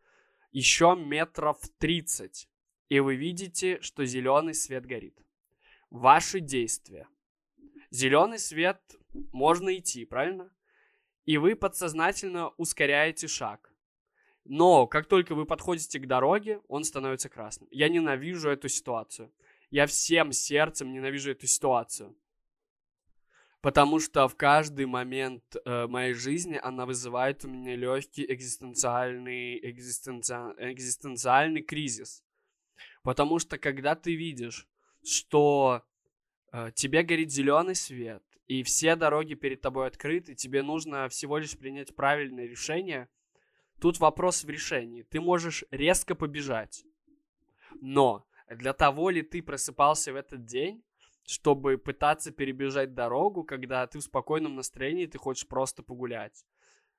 еще 0.51 0.97
метров 0.97 1.57
30. 1.77 2.49
И 2.89 2.99
вы 2.99 3.15
видите, 3.15 3.79
что 3.81 4.05
зеленый 4.05 4.53
свет 4.53 4.85
горит. 4.85 5.17
Ваши 5.89 6.41
действия. 6.41 7.07
Зеленый 7.89 8.39
свет 8.39 8.81
можно 9.31 9.73
идти, 9.77 10.03
правильно? 10.03 10.51
И 11.23 11.37
вы 11.37 11.55
подсознательно 11.55 12.49
ускоряете 12.57 13.27
шаг. 13.27 13.73
Но 14.49 14.87
как 14.87 15.07
только 15.07 15.35
вы 15.35 15.45
подходите 15.45 15.99
к 15.99 16.07
дороге, 16.07 16.61
он 16.69 16.85
становится 16.85 17.27
красным. 17.27 17.67
Я 17.71 17.89
ненавижу 17.89 18.49
эту 18.49 18.69
ситуацию. 18.69 19.31
Я 19.71 19.85
всем 19.87 20.31
сердцем 20.31 20.93
ненавижу 20.93 21.31
эту 21.31 21.47
ситуацию. 21.47 22.15
Потому 23.61 23.99
что 23.99 24.27
в 24.29 24.35
каждый 24.35 24.85
момент 24.85 25.43
э, 25.65 25.87
моей 25.87 26.13
жизни 26.13 26.57
она 26.63 26.85
вызывает 26.85 27.43
у 27.43 27.49
меня 27.49 27.75
легкий 27.75 28.25
экзистенциальный, 28.25 29.59
экзистенци... 29.69 30.33
экзистенциальный 30.59 31.61
кризис. 31.61 32.23
Потому 33.03 33.39
что 33.39 33.57
когда 33.57 33.95
ты 33.95 34.15
видишь, 34.15 34.67
что 35.03 35.83
э, 36.53 36.71
тебе 36.73 37.03
горит 37.03 37.31
зеленый 37.31 37.75
свет, 37.75 38.23
и 38.45 38.63
все 38.63 38.95
дороги 38.95 39.33
перед 39.33 39.59
тобой 39.59 39.87
открыты, 39.87 40.35
тебе 40.35 40.61
нужно 40.61 41.09
всего 41.09 41.37
лишь 41.37 41.57
принять 41.57 41.93
правильное 41.93 42.45
решение, 42.45 43.09
тут 43.79 43.99
вопрос 43.99 44.43
в 44.43 44.49
решении. 44.49 45.03
Ты 45.03 45.21
можешь 45.21 45.63
резко 45.71 46.15
побежать, 46.15 46.83
но 47.81 48.25
для 48.49 48.73
того 48.73 49.09
ли 49.09 49.21
ты 49.21 49.41
просыпался 49.41 50.13
в 50.13 50.15
этот 50.15 50.45
день, 50.45 50.83
чтобы 51.25 51.77
пытаться 51.77 52.31
перебежать 52.31 52.93
дорогу, 52.93 53.43
когда 53.43 53.85
ты 53.85 53.99
в 53.99 54.03
спокойном 54.03 54.55
настроении, 54.55 55.05
ты 55.05 55.17
хочешь 55.17 55.47
просто 55.47 55.83
погулять. 55.83 56.45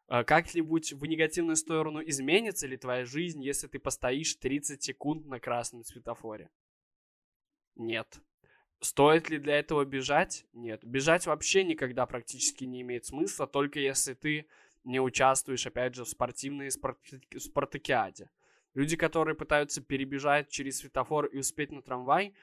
А 0.06 0.24
как-нибудь 0.24 0.92
в 0.92 1.04
негативную 1.04 1.56
сторону 1.56 2.00
изменится 2.02 2.66
ли 2.66 2.76
твоя 2.76 3.04
жизнь, 3.04 3.42
если 3.42 3.66
ты 3.66 3.78
постоишь 3.78 4.34
30 4.36 4.82
секунд 4.82 5.26
на 5.26 5.40
красном 5.40 5.84
светофоре? 5.84 6.50
Нет. 7.76 8.20
Стоит 8.80 9.28
ли 9.28 9.38
для 9.38 9.58
этого 9.58 9.84
бежать? 9.84 10.46
Нет. 10.52 10.84
Бежать 10.84 11.26
вообще 11.26 11.64
никогда 11.64 12.06
практически 12.06 12.64
не 12.64 12.82
имеет 12.82 13.04
смысла, 13.06 13.46
только 13.46 13.80
если 13.80 14.14
ты 14.14 14.46
не 14.88 15.00
участвуешь, 15.00 15.66
опять 15.66 15.94
же, 15.94 16.04
в 16.04 16.08
спортивной 16.08 16.70
спарта- 16.70 17.38
спартакиаде. 17.38 18.30
Люди, 18.74 18.96
которые 18.96 19.34
пытаются 19.34 19.82
перебежать 19.82 20.48
через 20.48 20.78
светофор 20.78 21.26
и 21.26 21.38
успеть 21.38 21.72
на 21.72 21.82
трамвай, 21.82 22.34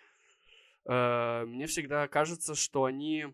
э, 0.85 1.45
мне 1.47 1.65
всегда 1.65 2.07
кажется, 2.07 2.53
что 2.53 2.83
они 2.83 3.33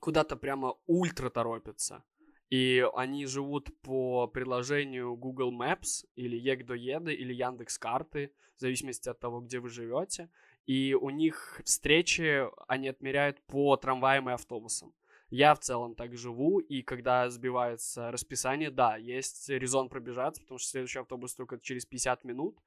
куда-то 0.00 0.36
прямо 0.36 0.74
ультра 0.86 1.30
торопятся. 1.30 2.02
И 2.50 2.84
они 2.94 3.26
живут 3.26 3.70
по 3.82 4.26
приложению 4.26 5.16
Google 5.16 5.52
Maps 5.52 6.04
или 6.16 6.36
Егдоеды 6.36 7.14
или 7.14 7.32
Яндекс 7.32 7.78
Карты, 7.78 8.32
в 8.56 8.60
зависимости 8.60 9.08
от 9.08 9.20
того, 9.20 9.40
где 9.40 9.58
вы 9.58 9.68
живете. 9.68 10.28
И 10.66 10.94
у 10.94 11.10
них 11.10 11.60
встречи 11.64 12.46
они 12.66 12.88
отмеряют 12.88 13.40
по 13.46 13.76
трамваям 13.76 14.28
и 14.28 14.32
автобусам. 14.32 14.92
Я 15.30 15.54
в 15.54 15.58
целом 15.58 15.94
так 15.96 16.16
живу, 16.16 16.60
и 16.60 16.82
когда 16.82 17.28
сбивается 17.30 18.12
расписание, 18.12 18.70
да, 18.70 18.96
есть 18.96 19.48
резон 19.48 19.88
пробежаться, 19.88 20.40
потому 20.40 20.58
что 20.58 20.68
следующий 20.68 21.00
автобус 21.00 21.34
только 21.34 21.58
через 21.58 21.84
50 21.84 22.24
минут, 22.24 22.58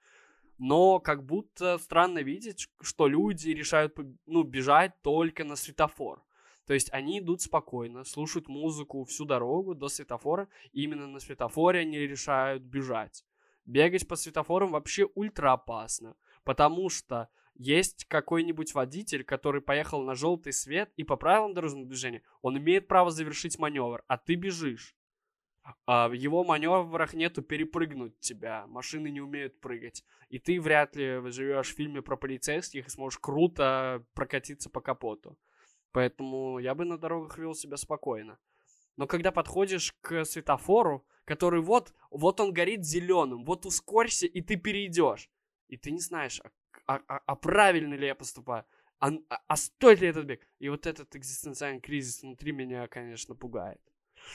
но 0.58 1.00
как 1.00 1.26
будто 1.26 1.78
странно 1.78 2.20
видеть, 2.20 2.68
что 2.82 3.08
люди 3.08 3.52
решают 3.52 3.98
ну, 4.26 4.44
бежать 4.44 5.02
только 5.02 5.46
на 5.46 5.56
светофор. 5.56 6.22
То 6.66 6.74
есть 6.74 6.92
они 6.94 7.20
идут 7.20 7.42
спокойно, 7.42 8.04
слушают 8.04 8.50
музыку 8.50 9.06
всю 9.06 9.26
дорогу 9.26 9.74
до 9.74 9.88
светофора, 9.88 10.50
и 10.74 10.84
именно 10.84 11.08
на 11.08 11.20
светофоре 11.20 11.80
они 11.80 11.98
решают 11.98 12.62
бежать. 12.62 13.26
Бегать 13.66 14.08
по 14.08 14.16
светофорам 14.16 14.72
вообще 14.72 15.08
ультра 15.16 15.54
опасно, 15.54 16.16
потому 16.44 16.90
что 16.90 17.30
есть 17.60 18.06
какой-нибудь 18.06 18.74
водитель, 18.74 19.26
который 19.26 19.62
поехал 19.62 20.02
на 20.02 20.16
желтый 20.16 20.54
свет, 20.54 20.92
и 20.96 21.04
по 21.04 21.18
правилам 21.18 21.54
дорожного 21.54 21.86
движения 21.86 22.24
он 22.42 22.58
имеет 22.58 22.88
право 22.88 23.12
завершить 23.12 23.60
маневр, 23.60 24.02
а 24.08 24.18
ты 24.18 24.36
бежишь. 24.36 24.96
А 25.86 26.08
в 26.08 26.14
его 26.14 26.46
маневрах 26.46 27.14
нету 27.14 27.42
перепрыгнуть 27.42 28.18
тебя. 28.22 28.66
Машины 28.68 29.10
не 29.10 29.20
умеют 29.20 29.60
прыгать. 29.60 30.06
И 30.30 30.40
ты 30.40 30.60
вряд 30.60 30.96
ли 30.96 31.20
живешь 31.32 31.74
в 31.74 31.76
фильме 31.76 32.02
про 32.02 32.16
полицейских 32.16 32.88
и 32.88 32.90
сможешь 32.90 33.20
круто 33.20 34.06
прокатиться 34.14 34.70
по 34.70 34.80
капоту. 34.80 35.38
Поэтому 35.92 36.60
я 36.60 36.74
бы 36.74 36.86
на 36.86 36.98
дорогах 36.98 37.38
вел 37.38 37.54
себя 37.54 37.76
спокойно. 37.76 38.40
Но 38.96 39.06
когда 39.06 39.32
подходишь 39.32 39.94
к 40.00 40.24
светофору, 40.24 41.06
который 41.26 41.62
вот, 41.62 41.94
вот 42.10 42.40
он 42.40 42.54
горит 42.54 42.86
зеленым, 42.86 43.44
вот 43.44 43.66
ускорься, 43.66 44.28
и 44.28 44.42
ты 44.42 44.56
перейдешь. 44.56 45.30
И 45.68 45.78
ты 45.78 45.92
не 45.92 46.00
знаешь, 46.00 46.40
а 46.44 46.50
а, 46.90 47.02
а, 47.08 47.22
а 47.28 47.36
правильно 47.36 47.94
ли 47.94 48.08
я 48.08 48.16
поступаю? 48.16 48.66
А, 49.00 49.12
а, 49.30 49.42
а 49.48 49.56
стоит 49.56 50.02
ли 50.02 50.08
этот 50.08 50.26
бег? 50.26 50.48
И 50.58 50.70
вот 50.70 50.88
этот 50.88 51.16
экзистенциальный 51.16 51.80
кризис 51.80 52.24
внутри 52.24 52.52
меня, 52.52 52.88
конечно, 52.88 53.36
пугает. 53.36 53.80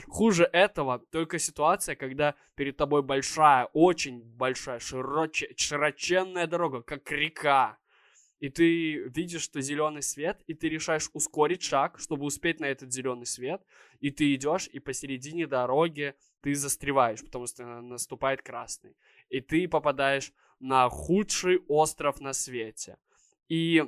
Хуже 0.07 0.49
этого 0.53 1.01
только 1.11 1.41
ситуация, 1.41 1.97
когда 1.97 2.37
перед 2.55 2.77
тобой 2.77 3.03
большая, 3.03 3.67
очень 3.73 4.23
большая, 4.23 4.79
широч... 4.79 5.43
широченная 5.57 6.47
дорога, 6.47 6.83
как 6.83 7.11
река. 7.11 7.77
И 8.39 8.51
ты 8.51 9.09
видишь, 9.09 9.43
что 9.43 9.61
зеленый 9.61 10.03
свет, 10.03 10.41
и 10.47 10.55
ты 10.55 10.69
решаешь 10.69 11.11
ускорить 11.13 11.63
шаг, 11.63 11.99
чтобы 11.99 12.25
успеть 12.25 12.61
на 12.61 12.67
этот 12.67 12.93
зеленый 12.93 13.27
свет. 13.27 13.63
И 13.99 14.13
ты 14.13 14.33
идешь, 14.33 14.69
и 14.69 14.79
посередине 14.79 15.49
дороги 15.49 16.15
ты 16.41 16.55
застреваешь, 16.55 17.25
потому 17.25 17.47
что 17.47 17.65
наступает 17.81 18.43
красный. 18.43 18.97
И 19.29 19.41
ты 19.41 19.67
попадаешь 19.67 20.33
на 20.61 20.89
худший 20.89 21.63
остров 21.69 22.21
на 22.21 22.33
свете. 22.33 22.99
И 23.49 23.85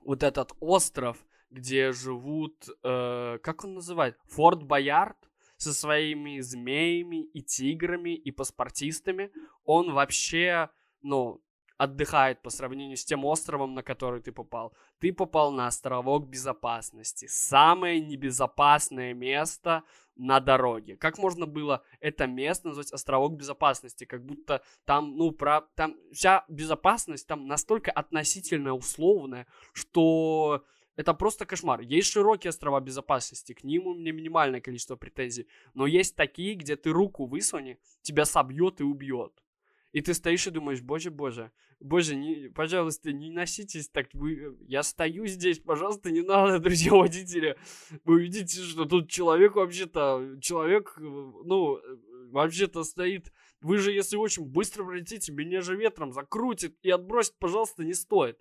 вот 0.00 0.22
этот 0.22 0.52
остров, 0.60 1.24
где 1.50 1.92
живут, 1.92 2.68
э, 2.82 3.38
как 3.42 3.64
он 3.64 3.74
называет, 3.74 4.16
Форт 4.26 4.62
Боярд, 4.62 5.16
со 5.56 5.74
своими 5.74 6.38
змеями 6.38 7.24
и 7.24 7.42
тиграми 7.42 8.14
и 8.14 8.30
паспортистами, 8.30 9.32
он 9.64 9.92
вообще, 9.92 10.70
ну, 11.02 11.42
отдыхает 11.78 12.42
по 12.42 12.50
сравнению 12.50 12.96
с 12.96 13.04
тем 13.04 13.24
островом, 13.24 13.74
на 13.74 13.82
который 13.82 14.20
ты 14.20 14.32
попал. 14.32 14.74
Ты 14.98 15.12
попал 15.12 15.52
на 15.52 15.68
островок 15.68 16.28
безопасности. 16.28 17.26
Самое 17.26 18.00
небезопасное 18.00 19.14
место 19.14 19.84
на 20.16 20.40
дороге. 20.40 20.96
Как 20.96 21.18
можно 21.18 21.46
было 21.46 21.82
это 22.00 22.26
место 22.26 22.68
назвать 22.68 22.92
островок 22.92 23.34
безопасности? 23.34 24.04
Как 24.04 24.26
будто 24.26 24.62
там, 24.84 25.16
ну, 25.16 25.30
про, 25.30 25.62
там 25.76 25.96
вся 26.12 26.44
безопасность 26.48 27.28
там 27.28 27.46
настолько 27.46 27.92
относительно 27.92 28.74
условная, 28.74 29.46
что 29.72 30.64
это 30.96 31.14
просто 31.14 31.46
кошмар. 31.46 31.80
Есть 31.80 32.10
широкие 32.10 32.48
острова 32.48 32.80
безопасности, 32.80 33.52
к 33.52 33.62
ним 33.62 33.86
у 33.86 33.94
меня 33.94 34.10
минимальное 34.10 34.60
количество 34.60 34.96
претензий. 34.96 35.46
Но 35.74 35.86
есть 35.86 36.16
такие, 36.16 36.56
где 36.56 36.74
ты 36.74 36.90
руку 36.90 37.26
высуни, 37.26 37.78
тебя 38.02 38.24
собьет 38.24 38.80
и 38.80 38.82
убьет. 38.84 39.32
И 39.92 40.02
ты 40.02 40.12
стоишь 40.12 40.46
и 40.46 40.50
думаешь, 40.50 40.82
боже, 40.82 41.10
боже, 41.10 41.50
боже, 41.80 42.14
не, 42.14 42.50
пожалуйста, 42.50 43.12
не 43.12 43.30
носитесь 43.30 43.88
так. 43.88 44.08
Вы, 44.12 44.56
я 44.66 44.82
стою 44.82 45.26
здесь, 45.26 45.60
пожалуйста, 45.60 46.10
не 46.10 46.20
надо, 46.20 46.58
друзья 46.60 46.92
водители. 46.92 47.56
Вы 48.04 48.22
видите, 48.22 48.62
что 48.62 48.84
тут 48.84 49.10
человек 49.10 49.56
вообще-то, 49.56 50.36
человек, 50.40 50.94
ну, 50.98 51.80
вообще-то 52.30 52.84
стоит. 52.84 53.32
Вы 53.60 53.78
же, 53.78 53.92
если 53.92 54.16
очень 54.16 54.44
быстро 54.44 54.84
пролетите, 54.84 55.32
меня 55.32 55.62
же 55.62 55.74
ветром 55.74 56.12
закрутит 56.12 56.76
и 56.82 56.90
отбросит, 56.90 57.34
пожалуйста, 57.38 57.82
не 57.82 57.94
стоит. 57.94 58.38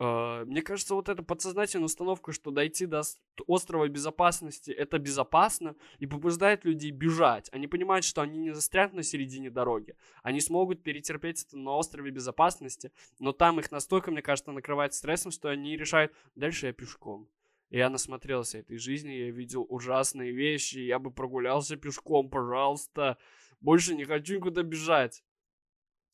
Uh, 0.00 0.44
мне 0.44 0.62
кажется, 0.62 0.94
вот 0.94 1.08
эта 1.08 1.24
подсознательная 1.24 1.86
установка, 1.86 2.30
что 2.30 2.52
дойти 2.52 2.86
до 2.86 3.02
острова 3.48 3.88
безопасности 3.88 4.70
это 4.70 5.00
безопасно 5.00 5.74
и 5.98 6.06
побуждает 6.06 6.64
людей 6.64 6.92
бежать. 6.92 7.48
Они 7.52 7.66
понимают, 7.66 8.04
что 8.04 8.22
они 8.22 8.38
не 8.38 8.54
застрянут 8.54 8.94
на 8.94 9.02
середине 9.02 9.50
дороги. 9.50 9.96
Они 10.22 10.40
смогут 10.40 10.84
перетерпеть 10.84 11.46
это 11.48 11.58
на 11.58 11.72
острове 11.72 12.12
безопасности, 12.12 12.92
но 13.18 13.32
там 13.32 13.58
их 13.58 13.72
настолько, 13.72 14.12
мне 14.12 14.22
кажется, 14.22 14.52
накрывает 14.52 14.94
стрессом, 14.94 15.32
что 15.32 15.48
они 15.48 15.76
решают, 15.76 16.12
дальше 16.36 16.66
я 16.66 16.72
пешком. 16.72 17.28
Я 17.70 17.90
насмотрелся 17.90 18.58
этой 18.58 18.78
жизни, 18.78 19.10
я 19.10 19.30
видел 19.32 19.66
ужасные 19.68 20.30
вещи, 20.30 20.78
я 20.78 21.00
бы 21.00 21.10
прогулялся 21.10 21.76
пешком, 21.76 22.30
пожалуйста. 22.30 23.18
Больше 23.60 23.96
не 23.96 24.04
хочу 24.04 24.36
никуда 24.36 24.62
бежать. 24.62 25.24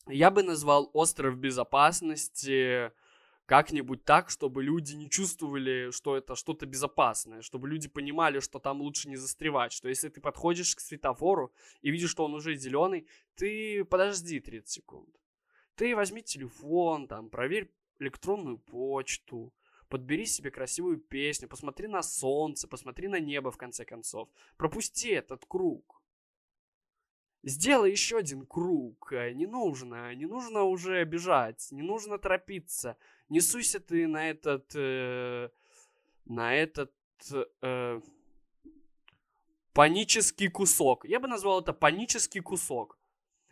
Я 0.08 0.30
бы 0.30 0.42
назвал 0.42 0.90
остров 0.94 1.36
безопасности 1.36 2.92
как-нибудь 3.46 4.04
так, 4.04 4.30
чтобы 4.30 4.62
люди 4.62 4.94
не 4.94 5.10
чувствовали, 5.10 5.90
что 5.90 6.16
это 6.16 6.34
что-то 6.34 6.66
безопасное, 6.66 7.42
чтобы 7.42 7.68
люди 7.68 7.88
понимали, 7.88 8.40
что 8.40 8.58
там 8.58 8.80
лучше 8.80 9.08
не 9.08 9.16
застревать, 9.16 9.72
что 9.72 9.88
если 9.88 10.08
ты 10.08 10.20
подходишь 10.20 10.74
к 10.74 10.80
светофору 10.80 11.52
и 11.82 11.90
видишь, 11.90 12.10
что 12.10 12.24
он 12.24 12.34
уже 12.34 12.56
зеленый, 12.56 13.06
ты 13.34 13.84
подожди 13.84 14.40
30 14.40 14.68
секунд. 14.68 15.08
Ты 15.74 15.94
возьми 15.94 16.22
телефон, 16.22 17.06
там, 17.08 17.28
проверь 17.28 17.70
электронную 17.98 18.58
почту, 18.58 19.52
подбери 19.88 20.24
себе 20.24 20.50
красивую 20.50 20.98
песню, 20.98 21.48
посмотри 21.48 21.88
на 21.88 22.02
солнце, 22.02 22.66
посмотри 22.66 23.08
на 23.08 23.20
небо, 23.20 23.50
в 23.50 23.56
конце 23.56 23.84
концов. 23.84 24.28
Пропусти 24.56 25.10
этот 25.10 25.44
круг. 25.46 26.03
Сделай 27.46 27.90
еще 27.90 28.18
один 28.18 28.46
круг. 28.46 29.12
Не 29.12 29.46
нужно, 29.46 30.14
не 30.14 30.26
нужно 30.26 30.62
уже 30.62 31.04
бежать, 31.04 31.68
не 31.70 31.82
нужно 31.82 32.18
торопиться 32.18 32.96
не 33.28 33.40
суйся 33.40 33.80
ты 33.80 34.06
на 34.06 34.30
этот, 34.30 34.72
э, 34.74 35.48
на 36.24 36.54
этот 36.54 36.92
э, 37.62 38.00
панический 39.72 40.48
кусок. 40.48 41.04
Я 41.04 41.20
бы 41.20 41.28
назвал 41.28 41.60
это 41.60 41.72
панический 41.72 42.40
кусок. 42.40 42.98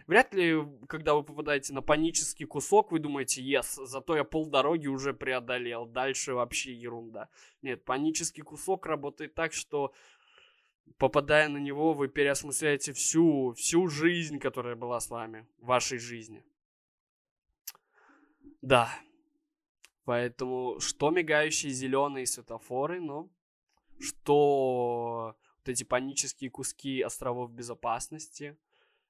Вряд 0.06 0.34
ли, 0.34 0.56
когда 0.88 1.14
вы 1.14 1.22
попадаете 1.22 1.72
на 1.72 1.80
панический 1.80 2.44
кусок, 2.44 2.90
вы 2.90 2.98
думаете, 2.98 3.40
yes, 3.40 3.86
зато 3.86 4.16
я 4.16 4.24
полдороги 4.24 4.88
уже 4.88 5.14
преодолел, 5.14 5.86
дальше 5.86 6.34
вообще 6.34 6.74
ерунда. 6.74 7.28
Нет, 7.62 7.84
панический 7.84 8.42
кусок 8.42 8.86
работает 8.86 9.34
так, 9.34 9.52
что 9.52 9.92
попадая 10.98 11.48
на 11.48 11.58
него, 11.58 11.94
вы 11.94 12.08
переосмысляете 12.08 12.92
всю, 12.92 13.52
всю 13.54 13.88
жизнь, 13.88 14.38
которая 14.38 14.76
была 14.76 15.00
с 15.00 15.10
вами, 15.10 15.46
вашей 15.58 15.98
жизни. 15.98 16.44
Да. 18.60 18.88
Поэтому 20.04 20.80
что 20.80 21.10
мигающие 21.10 21.72
зеленые 21.72 22.26
светофоры, 22.26 23.00
ну, 23.00 23.30
что 24.00 25.36
вот 25.58 25.68
эти 25.68 25.84
панические 25.84 26.50
куски 26.50 27.02
островов 27.02 27.52
безопасности, 27.52 28.56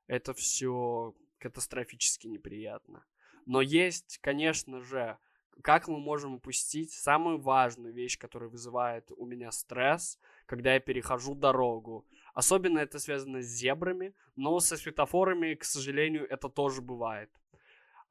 это 0.06 0.34
все 0.34 1.14
катастрофически 1.38 2.26
неприятно. 2.26 3.04
Но 3.46 3.60
есть, 3.60 4.18
конечно 4.18 4.80
же, 4.80 5.18
как 5.62 5.88
мы 5.88 5.98
можем 5.98 6.34
упустить 6.34 6.92
самую 6.92 7.38
важную 7.38 7.92
вещь, 7.92 8.18
которая 8.18 8.48
вызывает 8.48 9.10
у 9.16 9.26
меня 9.26 9.50
стресс, 9.50 10.18
когда 10.52 10.74
я 10.74 10.80
перехожу 10.80 11.34
дорогу. 11.34 12.06
Особенно 12.34 12.80
это 12.80 12.98
связано 12.98 13.40
с 13.40 13.46
зебрами, 13.46 14.14
но 14.36 14.60
со 14.60 14.76
светофорами, 14.76 15.54
к 15.54 15.64
сожалению, 15.64 16.26
это 16.28 16.50
тоже 16.50 16.82
бывает. 16.82 17.30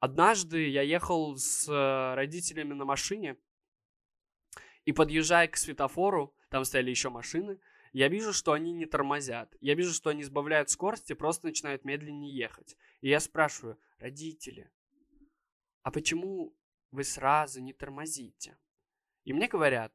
Однажды 0.00 0.68
я 0.68 0.82
ехал 0.82 1.36
с 1.36 1.68
э, 1.68 2.14
родителями 2.16 2.74
на 2.74 2.84
машине, 2.84 3.36
и 4.84 4.90
подъезжая 4.90 5.46
к 5.46 5.56
светофору, 5.56 6.34
там 6.48 6.64
стояли 6.64 6.90
еще 6.90 7.10
машины, 7.10 7.60
я 7.92 8.08
вижу, 8.08 8.32
что 8.32 8.50
они 8.50 8.72
не 8.72 8.86
тормозят. 8.86 9.54
Я 9.60 9.74
вижу, 9.76 9.92
что 9.94 10.10
они 10.10 10.24
сбавляют 10.24 10.68
скорость 10.68 11.12
и 11.12 11.14
просто 11.14 11.46
начинают 11.46 11.84
медленнее 11.84 12.36
ехать. 12.36 12.76
И 13.02 13.08
я 13.08 13.20
спрашиваю, 13.20 13.78
родители, 14.00 14.68
а 15.84 15.92
почему 15.92 16.56
вы 16.90 17.04
сразу 17.04 17.62
не 17.62 17.72
тормозите? 17.72 18.58
И 19.22 19.32
мне 19.32 19.46
говорят, 19.46 19.92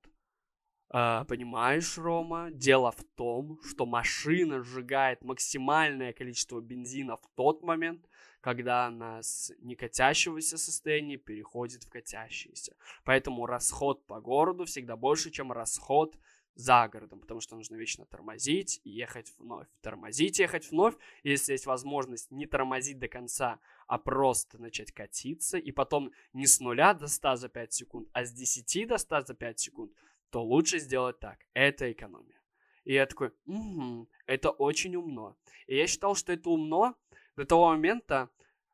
а, 0.90 1.26
понимаешь, 1.26 1.98
Рома, 1.98 2.50
дело 2.52 2.92
в 2.92 3.04
том, 3.16 3.60
что 3.64 3.86
машина 3.86 4.64
сжигает 4.64 5.24
максимальное 5.24 6.14
количество 6.14 6.62
бензина 6.62 7.18
в 7.18 7.28
тот 7.36 7.62
момент, 7.62 8.08
когда 8.40 8.86
она 8.86 9.22
с 9.22 9.52
некатящегося 9.60 10.58
состояния 10.58 11.18
переходит 11.18 11.84
в 11.84 11.90
катящееся. 11.90 12.76
Поэтому 13.04 13.46
расход 13.46 14.06
по 14.08 14.22
городу 14.22 14.64
всегда 14.66 14.96
больше, 14.96 15.30
чем 15.30 15.52
расход 15.52 16.18
за 16.56 16.88
городом, 16.88 17.20
потому 17.20 17.40
что 17.40 17.56
нужно 17.56 17.76
вечно 17.76 18.06
тормозить 18.06 18.82
и 18.84 18.90
ехать 18.90 19.32
вновь. 19.38 19.68
Тормозить, 19.82 20.40
ехать 20.40 20.72
вновь. 20.72 20.96
Если 21.24 21.52
есть 21.52 21.66
возможность 21.66 22.32
не 22.32 22.46
тормозить 22.46 22.98
до 22.98 23.08
конца, 23.08 23.60
а 23.88 23.98
просто 23.98 24.58
начать 24.58 24.92
катиться, 24.92 25.58
и 25.58 25.72
потом 25.72 26.12
не 26.34 26.48
с 26.48 26.60
нуля 26.60 26.94
до 26.94 27.08
100 27.08 27.36
за 27.36 27.50
5 27.50 27.74
секунд, 27.74 28.10
а 28.14 28.26
с 28.26 28.32
10 28.32 28.88
до 28.88 28.98
100 28.98 29.22
за 29.22 29.34
5 29.36 29.60
секунд, 29.60 29.92
то 30.30 30.44
лучше 30.44 30.80
сделать 30.80 31.20
так. 31.20 31.40
Это 31.54 31.92
экономия. 31.92 32.42
И 32.84 32.94
я 32.94 33.06
такой, 33.06 33.32
угу, 33.46 34.10
это 34.26 34.50
очень 34.50 34.96
умно. 34.96 35.38
И 35.68 35.76
я 35.76 35.88
считал, 35.88 36.16
что 36.16 36.32
это 36.32 36.50
умно 36.50 36.96
до 37.36 37.46
того 37.46 37.70
момента, 37.70 38.30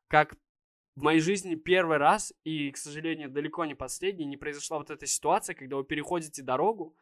как 0.08 0.36
в 0.94 1.02
моей 1.02 1.20
жизни 1.20 1.56
первый 1.56 1.96
раз, 1.96 2.32
и, 2.44 2.70
к 2.70 2.76
сожалению, 2.76 3.28
далеко 3.28 3.64
не 3.64 3.74
последний, 3.74 4.24
не 4.24 4.36
произошла 4.36 4.78
вот 4.78 4.90
эта 4.90 5.06
ситуация, 5.06 5.54
когда 5.54 5.76
вы 5.76 5.84
переходите 5.84 6.42
дорогу, 6.42 6.96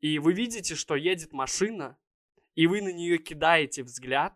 и 0.00 0.18
вы 0.18 0.34
видите, 0.34 0.74
что 0.74 0.94
едет 0.94 1.32
машина, 1.32 1.96
и 2.54 2.66
вы 2.66 2.82
на 2.82 2.92
нее 2.92 3.18
кидаете 3.18 3.82
взгляд, 3.82 4.34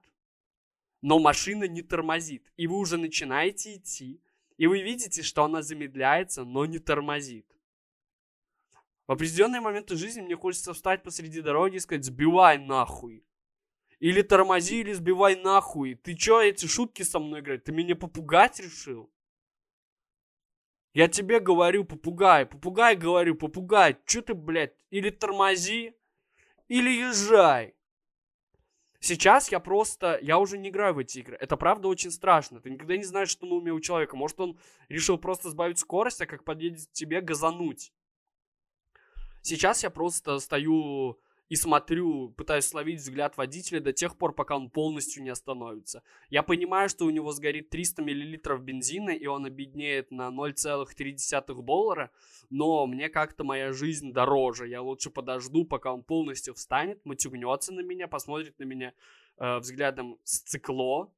но 1.03 1.19
машина 1.19 1.69
не 1.69 1.83
тормозит, 1.83 2.51
и 2.57 2.67
вы 2.67 2.79
уже 2.79 2.97
начинаете 2.97 3.77
идти, 3.77 4.23
и 4.57 4.67
вы 4.67 4.83
видите, 4.83 5.23
что 5.23 5.45
она 5.45 5.61
замедляется, 5.61 6.45
но 6.45 6.65
не 6.65 6.79
тормозит. 6.79 7.47
В 9.07 9.13
определенные 9.13 9.61
моменты 9.61 9.97
жизни 9.97 10.21
мне 10.21 10.37
хочется 10.37 10.75
встать 10.75 11.03
посреди 11.03 11.41
дороги 11.41 11.77
и 11.77 11.81
сказать, 11.81 12.05
сбивай 12.05 12.59
нахуй. 12.59 13.25
Или 14.01 14.23
тормози, 14.23 14.81
или 14.81 14.93
сбивай 14.93 15.37
нахуй. 15.37 15.95
Ты 15.95 16.15
чё 16.15 16.41
эти 16.41 16.67
шутки 16.67 17.03
со 17.03 17.19
мной 17.19 17.41
играть? 17.41 17.65
Ты 17.65 17.73
меня 17.73 17.95
попугать 17.95 18.59
решил? 18.61 19.11
Я 20.93 21.09
тебе 21.09 21.41
говорю, 21.41 21.85
попугай, 21.85 22.47
попугай 22.47 22.97
говорю, 22.97 23.37
попугай. 23.37 23.97
Чё 24.07 24.23
ты, 24.23 24.35
блядь, 24.35 24.75
или 24.91 25.11
тормози, 25.11 25.95
или 26.69 26.91
езжай. 26.91 27.75
Сейчас 28.99 29.53
я 29.53 29.61
просто, 29.61 30.19
я 30.21 30.39
уже 30.39 30.59
не 30.59 30.71
играю 30.71 30.95
в 30.95 30.99
эти 30.99 31.21
игры. 31.21 31.37
Это 31.39 31.57
правда 31.57 31.87
очень 31.89 32.11
страшно. 32.11 32.61
Ты 32.61 32.71
никогда 32.71 32.97
не 32.97 33.05
знаешь, 33.05 33.29
что 33.29 33.47
на 33.47 33.55
уме 33.55 33.73
у 33.73 33.81
человека. 33.81 34.17
Может, 34.17 34.41
он 34.41 34.59
решил 34.89 35.17
просто 35.17 35.51
сбавить 35.51 35.79
скорость, 35.79 36.21
а 36.23 36.27
как 36.27 36.45
подъедет 36.45 36.89
к 36.89 36.93
тебе, 36.93 37.21
газануть. 37.21 37.93
Сейчас 39.47 39.85
я 39.85 39.91
просто 39.91 40.41
стою 40.41 41.21
и 41.49 41.55
смотрю, 41.55 42.31
пытаюсь 42.31 42.65
словить 42.65 42.99
взгляд 42.99 43.37
водителя 43.37 43.79
до 43.79 43.93
тех 43.93 44.19
пор, 44.19 44.35
пока 44.35 44.57
он 44.57 44.71
полностью 44.71 45.23
не 45.23 45.29
остановится. 45.31 46.03
Я 46.31 46.43
понимаю, 46.43 46.89
что 46.89 47.05
у 47.05 47.11
него 47.11 47.31
сгорит 47.31 47.71
300 47.71 48.03
мл 48.03 48.59
бензина, 48.59 49.11
и 49.11 49.25
он 49.27 49.45
обеднеет 49.45 50.11
на 50.11 50.31
0,3 50.33 51.63
доллара, 51.63 52.11
но 52.51 52.89
мне 52.89 53.09
как-то 53.09 53.45
моя 53.45 53.73
жизнь 53.73 54.13
дороже. 54.13 54.67
Я 54.67 54.83
лучше 54.83 55.11
подожду, 55.11 55.65
пока 55.65 55.95
он 55.95 56.03
полностью 56.03 56.53
встанет, 56.55 57.05
матюгнется 57.05 57.73
на 57.73 57.83
меня, 57.83 58.09
посмотрит 58.09 58.59
на 58.59 58.65
меня 58.65 58.95
э, 59.39 59.59
взглядом 59.59 60.19
с 60.25 60.41
цикло, 60.41 61.13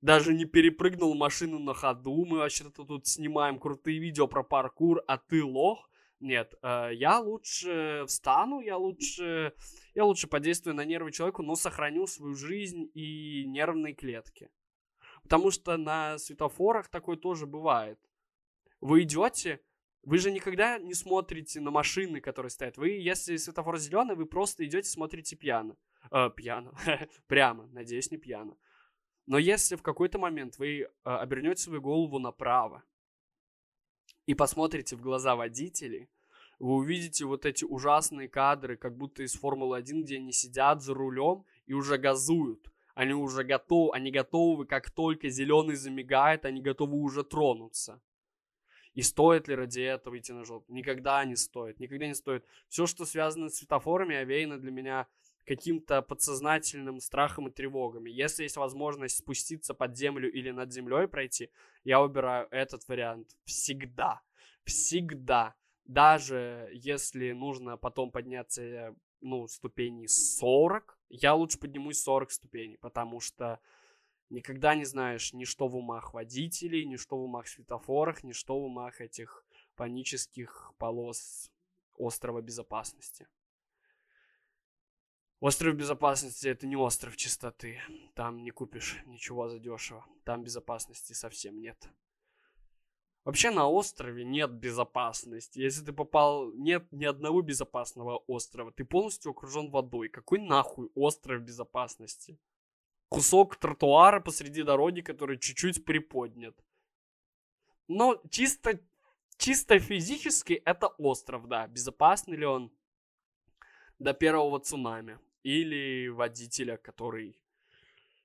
даже 0.00 0.32
не 0.32 0.46
перепрыгнул 0.46 1.14
машину 1.14 1.58
на 1.58 1.74
ходу. 1.74 2.24
Мы 2.24 2.38
вообще-то 2.38 2.84
тут 2.84 3.06
снимаем 3.06 3.58
крутые 3.58 3.98
видео 3.98 4.26
про 4.26 4.42
паркур, 4.42 5.04
а 5.06 5.18
ты 5.18 5.44
лох. 5.44 5.90
Нет, 6.20 6.54
э, 6.62 6.90
я 6.94 7.20
лучше 7.20 8.04
встану, 8.06 8.60
я 8.60 8.78
лучше, 8.78 9.52
я 9.94 10.04
лучше 10.04 10.28
подействую 10.28 10.74
на 10.74 10.84
нервы 10.84 11.12
человеку, 11.12 11.42
но 11.42 11.56
сохраню 11.56 12.06
свою 12.06 12.34
жизнь 12.34 12.90
и 12.94 13.44
нервные 13.46 13.94
клетки. 13.94 14.50
Потому 15.22 15.50
что 15.50 15.76
на 15.76 16.18
светофорах 16.18 16.88
такое 16.88 17.16
тоже 17.16 17.46
бывает. 17.46 17.98
Вы 18.80 19.02
идете, 19.02 19.60
вы 20.02 20.18
же 20.18 20.30
никогда 20.30 20.78
не 20.78 20.94
смотрите 20.94 21.60
на 21.60 21.70
машины, 21.70 22.20
которые 22.20 22.50
стоят. 22.50 22.78
Вы, 22.78 22.90
если 22.90 23.36
светофор 23.36 23.76
зеленый, 23.76 24.14
вы 24.14 24.24
просто 24.24 24.64
идете, 24.64 24.88
смотрите 24.88 25.36
пьяно. 25.36 25.76
Э, 26.10 26.30
пьяно. 26.34 26.72
Прямо, 27.26 27.66
надеюсь, 27.72 28.10
не 28.10 28.16
пьяно. 28.16 28.56
Но 29.26 29.36
если 29.36 29.76
в 29.76 29.82
какой-то 29.82 30.18
момент 30.18 30.58
вы 30.58 30.82
э, 30.82 30.88
обернете 31.02 31.62
свою 31.62 31.82
голову 31.82 32.18
направо, 32.18 32.84
и 34.26 34.34
посмотрите 34.34 34.96
в 34.96 35.00
глаза 35.00 35.36
водителей, 35.36 36.08
вы 36.58 36.74
увидите 36.74 37.24
вот 37.24 37.44
эти 37.44 37.64
ужасные 37.64 38.28
кадры, 38.28 38.76
как 38.76 38.96
будто 38.96 39.22
из 39.22 39.34
Формулы-1, 39.34 40.02
где 40.02 40.16
они 40.16 40.32
сидят 40.32 40.82
за 40.82 40.94
рулем 40.94 41.44
и 41.66 41.74
уже 41.74 41.98
газуют. 41.98 42.70
Они 42.94 43.12
уже 43.12 43.44
готовы, 43.44 43.94
они 43.94 44.10
готовы, 44.10 44.64
как 44.64 44.90
только 44.90 45.28
зеленый 45.28 45.76
замигает, 45.76 46.46
они 46.46 46.62
готовы 46.62 46.96
уже 46.96 47.24
тронуться. 47.24 48.00
И 48.94 49.02
стоит 49.02 49.48
ли 49.48 49.54
ради 49.54 49.80
этого 49.80 50.18
идти 50.18 50.32
на 50.32 50.44
желтый? 50.46 50.74
Никогда 50.74 51.22
не 51.26 51.36
стоит, 51.36 51.78
никогда 51.78 52.06
не 52.06 52.14
стоит. 52.14 52.46
Все, 52.68 52.86
что 52.86 53.04
связано 53.04 53.50
с 53.50 53.56
светофорами, 53.56 54.16
овеяно 54.16 54.58
для 54.58 54.70
меня 54.70 55.06
каким-то 55.46 56.02
подсознательным 56.02 57.00
страхом 57.00 57.48
и 57.48 57.52
тревогами. 57.52 58.10
Если 58.10 58.42
есть 58.42 58.56
возможность 58.56 59.16
спуститься 59.16 59.74
под 59.74 59.96
землю 59.96 60.30
или 60.30 60.50
над 60.50 60.72
землей 60.72 61.06
пройти, 61.06 61.50
я 61.84 62.00
выбираю 62.00 62.48
этот 62.50 62.86
вариант 62.88 63.36
всегда. 63.44 64.20
Всегда. 64.64 65.54
Даже 65.84 66.68
если 66.72 67.30
нужно 67.30 67.76
потом 67.76 68.10
подняться, 68.10 68.96
ну, 69.20 69.46
ступени 69.46 70.06
40, 70.06 70.98
я 71.10 71.34
лучше 71.34 71.58
поднимусь 71.58 72.02
40 72.02 72.32
ступеней, 72.32 72.76
потому 72.78 73.20
что 73.20 73.60
никогда 74.30 74.74
не 74.74 74.84
знаешь 74.84 75.32
ни 75.32 75.44
что 75.44 75.68
в 75.68 75.76
умах 75.76 76.12
водителей, 76.12 76.84
ни 76.84 76.96
что 76.96 77.16
в 77.16 77.22
умах 77.22 77.46
светофорах, 77.46 78.24
ни 78.24 78.32
что 78.32 78.58
в 78.58 78.64
умах 78.64 79.00
этих 79.00 79.44
панических 79.76 80.72
полос 80.78 81.52
острова 81.94 82.40
безопасности. 82.40 83.28
Остров 85.40 85.76
безопасности 85.76 86.48
это 86.48 86.66
не 86.66 86.76
остров 86.76 87.16
чистоты. 87.16 87.80
Там 88.14 88.42
не 88.42 88.50
купишь 88.50 88.96
ничего 89.04 89.48
за 89.48 89.58
дешево. 89.58 90.06
Там 90.24 90.42
безопасности 90.42 91.12
совсем 91.12 91.60
нет. 91.60 91.90
Вообще 93.24 93.50
на 93.50 93.68
острове 93.68 94.24
нет 94.24 94.50
безопасности. 94.52 95.58
Если 95.58 95.84
ты 95.84 95.92
попал... 95.92 96.52
Нет 96.52 96.90
ни 96.90 97.04
одного 97.04 97.42
безопасного 97.42 98.18
острова. 98.26 98.72
Ты 98.72 98.86
полностью 98.86 99.32
окружен 99.32 99.68
водой. 99.70 100.08
Какой 100.08 100.40
нахуй 100.40 100.90
остров 100.94 101.42
безопасности? 101.42 102.38
Кусок 103.10 103.56
тротуара 103.56 104.20
посреди 104.20 104.62
дороги, 104.62 105.02
который 105.02 105.38
чуть-чуть 105.38 105.84
приподнят. 105.84 106.56
Но 107.88 108.22
чисто, 108.30 108.80
чисто 109.36 109.78
физически 109.80 110.54
это 110.64 110.86
остров, 110.86 111.46
да. 111.46 111.66
Безопасный 111.66 112.38
ли 112.38 112.46
он? 112.46 112.72
До 113.98 114.14
первого 114.14 114.60
цунами 114.60 115.18
или 115.46 116.08
водителя, 116.08 116.76
который 116.76 117.40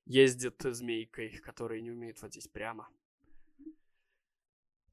ездит 0.05 0.55
змейкой, 0.59 1.37
который 1.37 1.81
не 1.81 1.91
умеет 1.91 2.19
водить 2.19 2.51
прямо. 2.51 2.89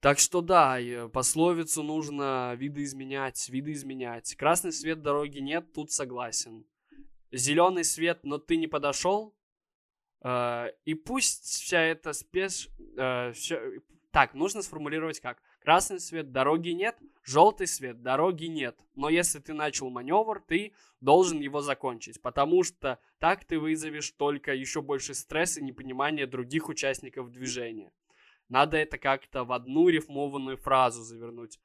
Так 0.00 0.18
что 0.18 0.42
да, 0.42 0.78
пословицу 1.10 1.82
нужно 1.82 2.54
видоизменять, 2.54 3.48
видоизменять. 3.48 4.34
Красный 4.36 4.72
свет 4.72 5.00
дороги 5.00 5.38
нет, 5.38 5.72
тут 5.72 5.90
согласен. 5.90 6.66
Зеленый 7.32 7.84
свет, 7.84 8.20
но 8.24 8.36
ты 8.36 8.56
не 8.56 8.66
подошел. 8.66 9.34
Э, 10.22 10.66
и 10.84 10.94
пусть 10.94 11.44
вся 11.44 11.80
эта 11.80 12.12
спеш... 12.12 12.68
Э, 12.96 13.32
все... 13.32 13.80
Так, 14.10 14.34
нужно 14.34 14.62
сформулировать 14.62 15.20
как. 15.20 15.42
Красный 15.68 16.00
свет, 16.00 16.32
дороги 16.32 16.70
нет. 16.70 16.96
Желтый 17.22 17.66
свет, 17.66 18.00
дороги 18.00 18.46
нет. 18.46 18.74
Но 18.94 19.10
если 19.10 19.38
ты 19.38 19.52
начал 19.52 19.90
маневр, 19.90 20.40
ты 20.40 20.72
должен 21.02 21.40
его 21.40 21.60
закончить. 21.60 22.22
Потому 22.22 22.62
что 22.62 22.98
так 23.18 23.44
ты 23.44 23.58
вызовешь 23.58 24.12
только 24.12 24.54
еще 24.54 24.80
больше 24.80 25.12
стресса 25.12 25.60
и 25.60 25.62
непонимания 25.62 26.26
других 26.26 26.70
участников 26.70 27.30
движения. 27.30 27.92
Надо 28.48 28.78
это 28.78 28.96
как-то 28.96 29.44
в 29.44 29.52
одну 29.52 29.90
рифмованную 29.90 30.56
фразу 30.56 31.02
завернуть. 31.02 31.60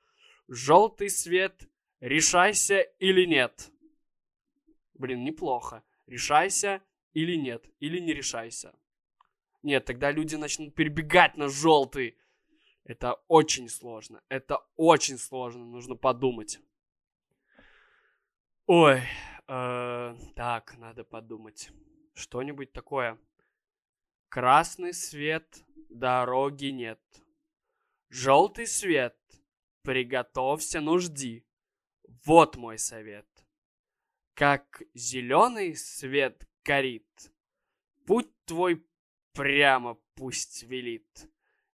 Желтый 0.50 1.10
свет, 1.10 1.70
решайся 2.02 2.82
или 3.00 3.24
нет. 3.24 3.72
Блин, 4.96 5.24
неплохо. 5.24 5.82
Решайся 6.08 6.82
или 7.14 7.38
нет. 7.38 7.70
Или 7.80 8.00
не 8.00 8.14
решайся. 8.14 8.76
Нет, 9.62 9.86
тогда 9.86 10.12
люди 10.12 10.36
начнут 10.36 10.76
перебегать 10.76 11.38
на 11.38 11.48
желтый. 11.48 12.18
Это 12.86 13.14
очень 13.28 13.70
сложно. 13.70 14.22
Это 14.30 14.60
очень 14.76 15.18
сложно. 15.18 15.66
Нужно 15.66 15.96
подумать. 15.96 16.60
Ой, 18.66 19.02
э, 19.48 20.16
так, 20.36 20.78
надо 20.78 21.04
подумать. 21.04 21.70
Что-нибудь 22.14 22.74
такое. 22.74 23.18
Красный 24.30 24.94
свет, 24.94 25.64
дороги 25.90 26.68
нет. 26.68 27.02
Желтый 28.10 28.68
свет, 28.68 29.18
приготовься, 29.82 30.82
ну 30.82 30.98
жди. 30.98 31.46
Вот 32.26 32.58
мой 32.58 32.78
совет. 32.78 33.28
Как 34.34 34.82
зеленый 34.94 35.76
свет 35.76 36.48
горит, 36.64 37.32
путь 38.06 38.32
твой 38.46 38.86
прямо 39.34 39.96
пусть 40.16 40.64
велит. 40.64 41.33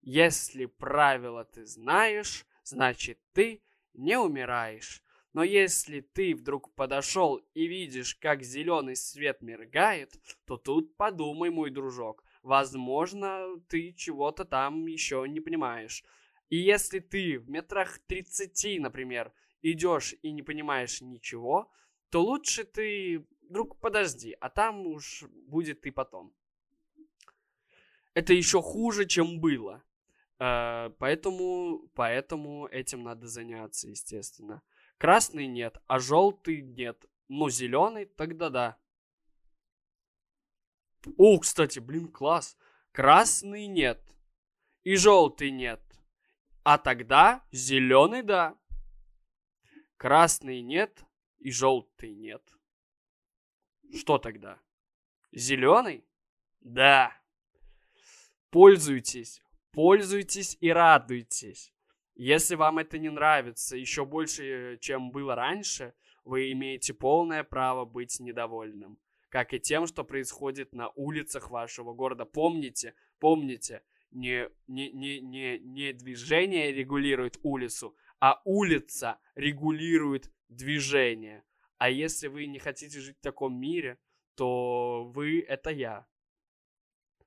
Если 0.07 0.67
правила 0.67 1.45
ты 1.45 1.67
знаешь, 1.67 2.47
значит 2.63 3.19
ты 3.33 3.61
не 3.93 4.17
умираешь. 4.17 5.03
Но 5.33 5.43
если 5.43 5.99
ты 5.99 6.33
вдруг 6.37 6.73
подошел 6.77 7.39
и 7.55 7.67
видишь, 7.67 8.15
как 8.15 8.45
зеленый 8.45 8.95
свет 8.95 9.43
мергает, 9.43 10.15
то 10.45 10.59
тут 10.59 10.97
подумай, 10.97 11.51
мой 11.51 11.71
дружок, 11.71 12.23
возможно, 12.45 13.61
ты 13.69 13.93
чего-то 13.95 14.45
там 14.45 14.87
еще 14.87 15.25
не 15.29 15.41
понимаешь. 15.41 16.05
И 16.51 16.57
если 16.57 17.01
ты 17.01 17.41
в 17.41 17.51
метрах 17.51 17.99
30, 18.07 18.81
например, 18.81 19.33
идешь 19.61 20.15
и 20.23 20.31
не 20.31 20.43
понимаешь 20.43 21.01
ничего, 21.01 21.69
то 22.11 22.23
лучше 22.23 22.63
ты, 22.63 23.27
друг, 23.43 23.81
подожди, 23.81 24.37
а 24.41 24.51
там 24.51 24.87
уж 24.87 25.25
будет 25.49 25.85
и 25.85 25.91
потом. 25.91 26.33
Это 28.15 28.33
еще 28.33 28.63
хуже, 28.63 29.05
чем 29.05 29.41
было. 29.41 29.83
Э, 30.39 30.91
поэтому, 30.99 31.89
поэтому 31.95 32.67
этим 32.67 33.03
надо 33.03 33.27
заняться, 33.27 33.89
естественно. 33.89 34.63
Красный 34.99 35.47
нет, 35.47 35.79
а 35.87 35.99
желтый 35.99 36.63
нет. 36.63 37.05
Но 37.29 37.51
зеленый 37.51 38.07
тогда 38.07 38.51
да. 38.51 38.79
О, 41.17 41.39
кстати, 41.39 41.79
блин, 41.79 42.09
класс. 42.09 42.57
Красный 42.93 43.67
нет. 43.67 44.03
И 44.83 44.97
желтый 44.97 45.51
нет. 45.51 45.83
А 46.65 46.79
тогда 46.79 47.45
зеленый 47.53 48.23
да. 48.23 48.59
Красный 49.97 50.63
нет 50.63 51.05
и 51.39 51.51
желтый 51.51 52.15
нет. 52.15 52.43
Что 53.95 54.19
тогда? 54.19 54.61
Зеленый? 55.33 56.05
Да. 56.61 57.17
Пользуйтесь, 58.51 59.43
пользуйтесь 59.77 60.57
и 60.63 60.71
радуйтесь. 60.71 61.71
Если 62.15 62.55
вам 62.55 62.79
это 62.79 62.99
не 62.99 63.11
нравится 63.11 63.77
еще 63.77 64.07
больше, 64.07 64.79
чем 64.81 65.11
было 65.11 65.35
раньше, 65.35 65.93
вы 66.25 66.51
имеете 66.53 66.95
полное 66.95 67.45
право 67.45 67.85
быть 67.85 68.19
недовольным. 68.19 68.99
Как 69.29 69.53
и 69.53 69.61
тем, 69.61 69.87
что 69.87 70.03
происходит 70.03 70.73
на 70.73 70.89
улицах 70.95 71.51
вашего 71.51 71.93
города. 71.93 72.25
Помните, 72.25 72.95
помните, 73.19 73.83
не, 74.13 74.49
не, 74.67 74.91
не, 74.93 75.21
не, 75.21 75.59
не 75.59 75.93
движение 75.93 76.73
регулирует 76.73 77.39
улицу, 77.43 77.95
а 78.19 78.41
улица 78.47 79.19
регулирует 79.35 80.33
движение. 80.49 81.45
А 81.77 81.91
если 81.91 82.29
вы 82.29 82.47
не 82.47 82.59
хотите 82.59 82.99
жить 82.99 83.19
в 83.19 83.23
таком 83.23 83.61
мире, 83.61 83.99
то 84.37 85.05
вы— 85.05 85.41
это 85.49 85.69
я. 85.69 86.07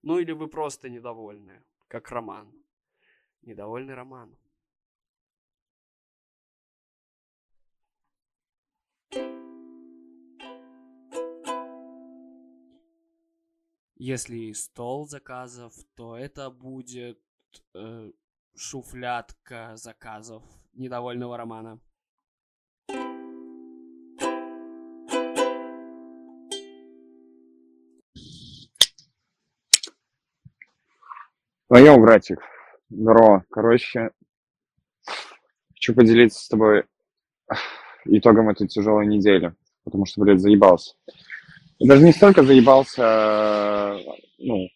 Ну 0.02 0.18
или 0.18 0.32
вы 0.32 0.48
просто 0.48 0.90
недовольны, 0.90 1.64
как 1.90 2.12
Роман. 2.12 2.54
Недовольный 3.42 3.96
Роман. 3.96 4.38
Если 13.96 14.54
стол 14.54 15.08
заказов, 15.08 15.74
то 15.96 16.16
это 16.16 16.50
будет 16.50 17.20
э, 17.74 18.12
шуфлятка 18.56 19.76
заказов 19.76 20.44
недовольного 20.74 21.36
романа. 21.36 21.82
Твоем, 31.70 32.02
братик. 32.02 32.40
Здорово. 32.90 33.46
Короче, 33.52 34.10
хочу 35.70 35.94
поделиться 35.94 36.44
с 36.44 36.48
тобой 36.48 36.86
итогом 38.06 38.50
этой 38.50 38.68
тяжелой 38.68 39.06
недели, 39.06 39.54
потому 39.84 40.08
что, 40.08 40.20
блядь, 40.22 40.40
заебался. 40.40 40.96
И 41.78 41.88
даже 41.88 42.04
не 42.04 42.12
столько 42.12 42.42
заебался, 42.42 44.00
ну, 44.40 44.68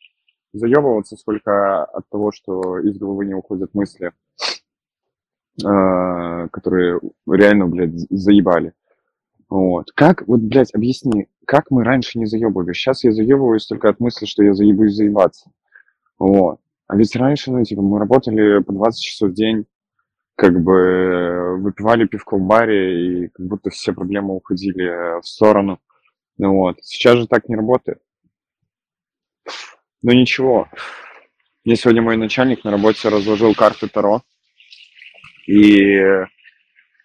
заебываться, 0.54 1.18
сколько 1.18 1.84
от 1.84 2.08
того, 2.10 2.32
что 2.32 2.78
из 2.78 2.96
головы 3.00 3.26
не 3.26 3.34
уходят 3.34 3.74
мысли, 3.74 4.12
э, 5.66 6.48
которые 6.52 7.00
реально, 7.28 7.66
блядь, 7.66 7.98
заебали. 8.12 8.74
Вот. 9.50 9.92
Как, 9.94 10.28
вот, 10.28 10.42
блядь, 10.42 10.76
объясни, 10.76 11.28
как 11.48 11.72
мы 11.72 11.84
раньше 11.84 12.20
не 12.20 12.28
заебывались? 12.28 12.78
Сейчас 12.78 13.04
я 13.04 13.12
заебываюсь 13.12 13.66
только 13.66 13.90
от 13.90 14.00
мысли, 14.00 14.28
что 14.28 14.44
я 14.44 14.54
заебусь 14.54 14.94
заебаться. 14.94 15.50
Вот. 16.20 16.60
А 16.88 16.96
ведь 16.96 17.16
раньше, 17.16 17.52
ну, 17.52 17.64
типа, 17.64 17.82
мы 17.82 18.00
работали 18.00 18.62
по 18.62 18.74
20 18.74 19.02
часов 19.02 19.30
в 19.32 19.34
день, 19.34 19.66
как 20.36 20.62
бы 20.62 21.58
выпивали 21.62 22.06
пивко 22.06 22.38
в 22.38 22.42
баре, 22.42 23.26
и 23.26 23.28
как 23.30 23.46
будто 23.48 23.70
все 23.70 23.94
проблемы 23.94 24.36
уходили 24.36 25.20
в 25.22 25.26
сторону. 25.26 25.80
Ну 26.38 26.56
вот. 26.56 26.78
Сейчас 26.82 27.18
же 27.20 27.28
так 27.28 27.48
не 27.48 27.56
работает. 27.56 28.02
Но 30.02 30.12
ничего. 30.12 30.68
Мне 31.64 31.76
сегодня 31.76 32.02
мой 32.02 32.18
начальник 32.18 32.64
на 32.64 32.72
работе 32.72 33.10
разложил 33.10 33.54
карты 33.56 33.88
Таро. 33.88 34.22
И 35.48 36.00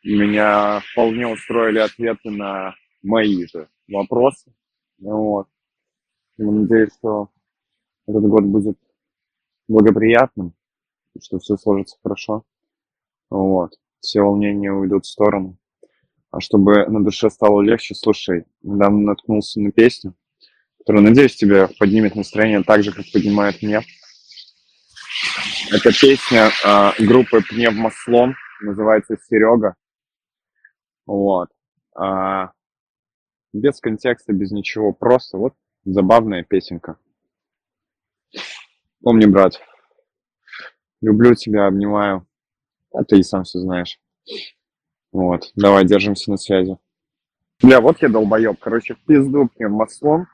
меня 0.03 0.81
вполне 0.93 1.29
устроили 1.29 1.79
ответы 1.79 2.31
на 2.31 2.75
мои 3.03 3.47
же 3.47 3.69
вопросы. 3.89 4.53
Ну 4.99 5.17
вот. 5.17 5.49
Надеюсь, 6.39 6.95
что 6.99 7.29
этот 8.07 8.23
год 8.23 8.45
будет 8.45 8.79
благоприятным, 9.69 10.55
что 11.21 11.39
все 11.39 11.57
сложится 11.57 11.97
хорошо. 12.03 12.45
Вот. 13.31 13.79
Все 14.01 14.23
волнения 14.23 14.73
уйдут 14.73 15.05
в 15.05 15.11
сторону. 15.11 15.59
А 16.31 16.41
чтобы 16.41 16.87
на 16.87 17.03
душе 17.03 17.31
стало 17.31 17.63
легче, 17.63 17.95
слушай, 17.95 18.45
недавно 18.63 19.01
наткнулся 19.01 19.61
на 19.61 19.73
песню, 19.73 20.15
которая, 20.79 21.03
надеюсь, 21.03 21.37
тебе 21.37 21.69
поднимет 21.79 22.17
настроение 22.17 22.63
так 22.63 22.83
же, 22.83 22.93
как 22.93 23.05
поднимает 23.13 23.63
мне. 23.63 23.81
Это 25.71 25.91
песня 25.91 26.51
э, 26.65 27.05
группы 27.05 27.43
Пневмослон, 27.43 28.35
называется 28.61 29.17
«Серега». 29.29 29.75
Вот. 31.07 31.49
А, 31.95 32.53
без 33.53 33.81
контекста, 33.81 34.33
без 34.33 34.51
ничего, 34.51 34.93
просто 34.93 35.39
вот 35.39 35.55
забавная 35.85 36.45
песенка. 36.45 36.99
Помни, 39.03 39.27
брат, 39.27 39.61
люблю 41.01 41.35
тебя, 41.35 41.67
обнимаю, 41.67 42.27
а 42.93 43.05
ты 43.05 43.19
и 43.19 43.23
сам 43.23 43.45
все 43.45 43.61
знаешь. 43.61 44.01
Вот, 45.13 45.53
давай, 45.57 45.85
держимся 45.85 46.31
на 46.31 46.37
связи. 46.37 46.77
Бля, 47.63 47.81
вот 47.81 48.01
я 48.03 48.09
долбоеб. 48.09 48.59
Короче, 48.61 48.95
в 48.95 49.05
пизду 49.05 49.51
ним 49.59 49.73
маслом. 49.73 50.29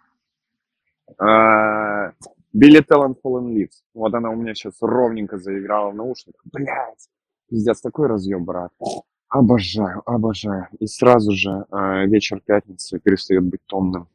А, 1.18 2.12
Билли 2.52 2.80
Талант 2.80 3.18
Fallen 3.24 3.54
Leaves. 3.54 3.82
Вот 3.94 4.14
она 4.14 4.30
у 4.30 4.36
меня 4.36 4.54
сейчас 4.54 4.74
ровненько 4.80 5.38
заиграла 5.38 5.90
в 5.90 5.94
наушниках. 5.94 6.42
Блять, 6.52 7.08
пиздец, 7.48 7.80
такой 7.80 8.08
разъем, 8.08 8.44
брат. 8.44 8.72
Обожаю, 9.28 10.02
обожаю. 10.06 10.68
И 10.78 10.86
сразу 10.86 11.32
же 11.32 11.64
э, 11.70 12.06
вечер 12.06 12.40
пятницы 12.40 13.00
перестает 13.00 13.42
быть 13.42 13.60
томным. 13.66 14.08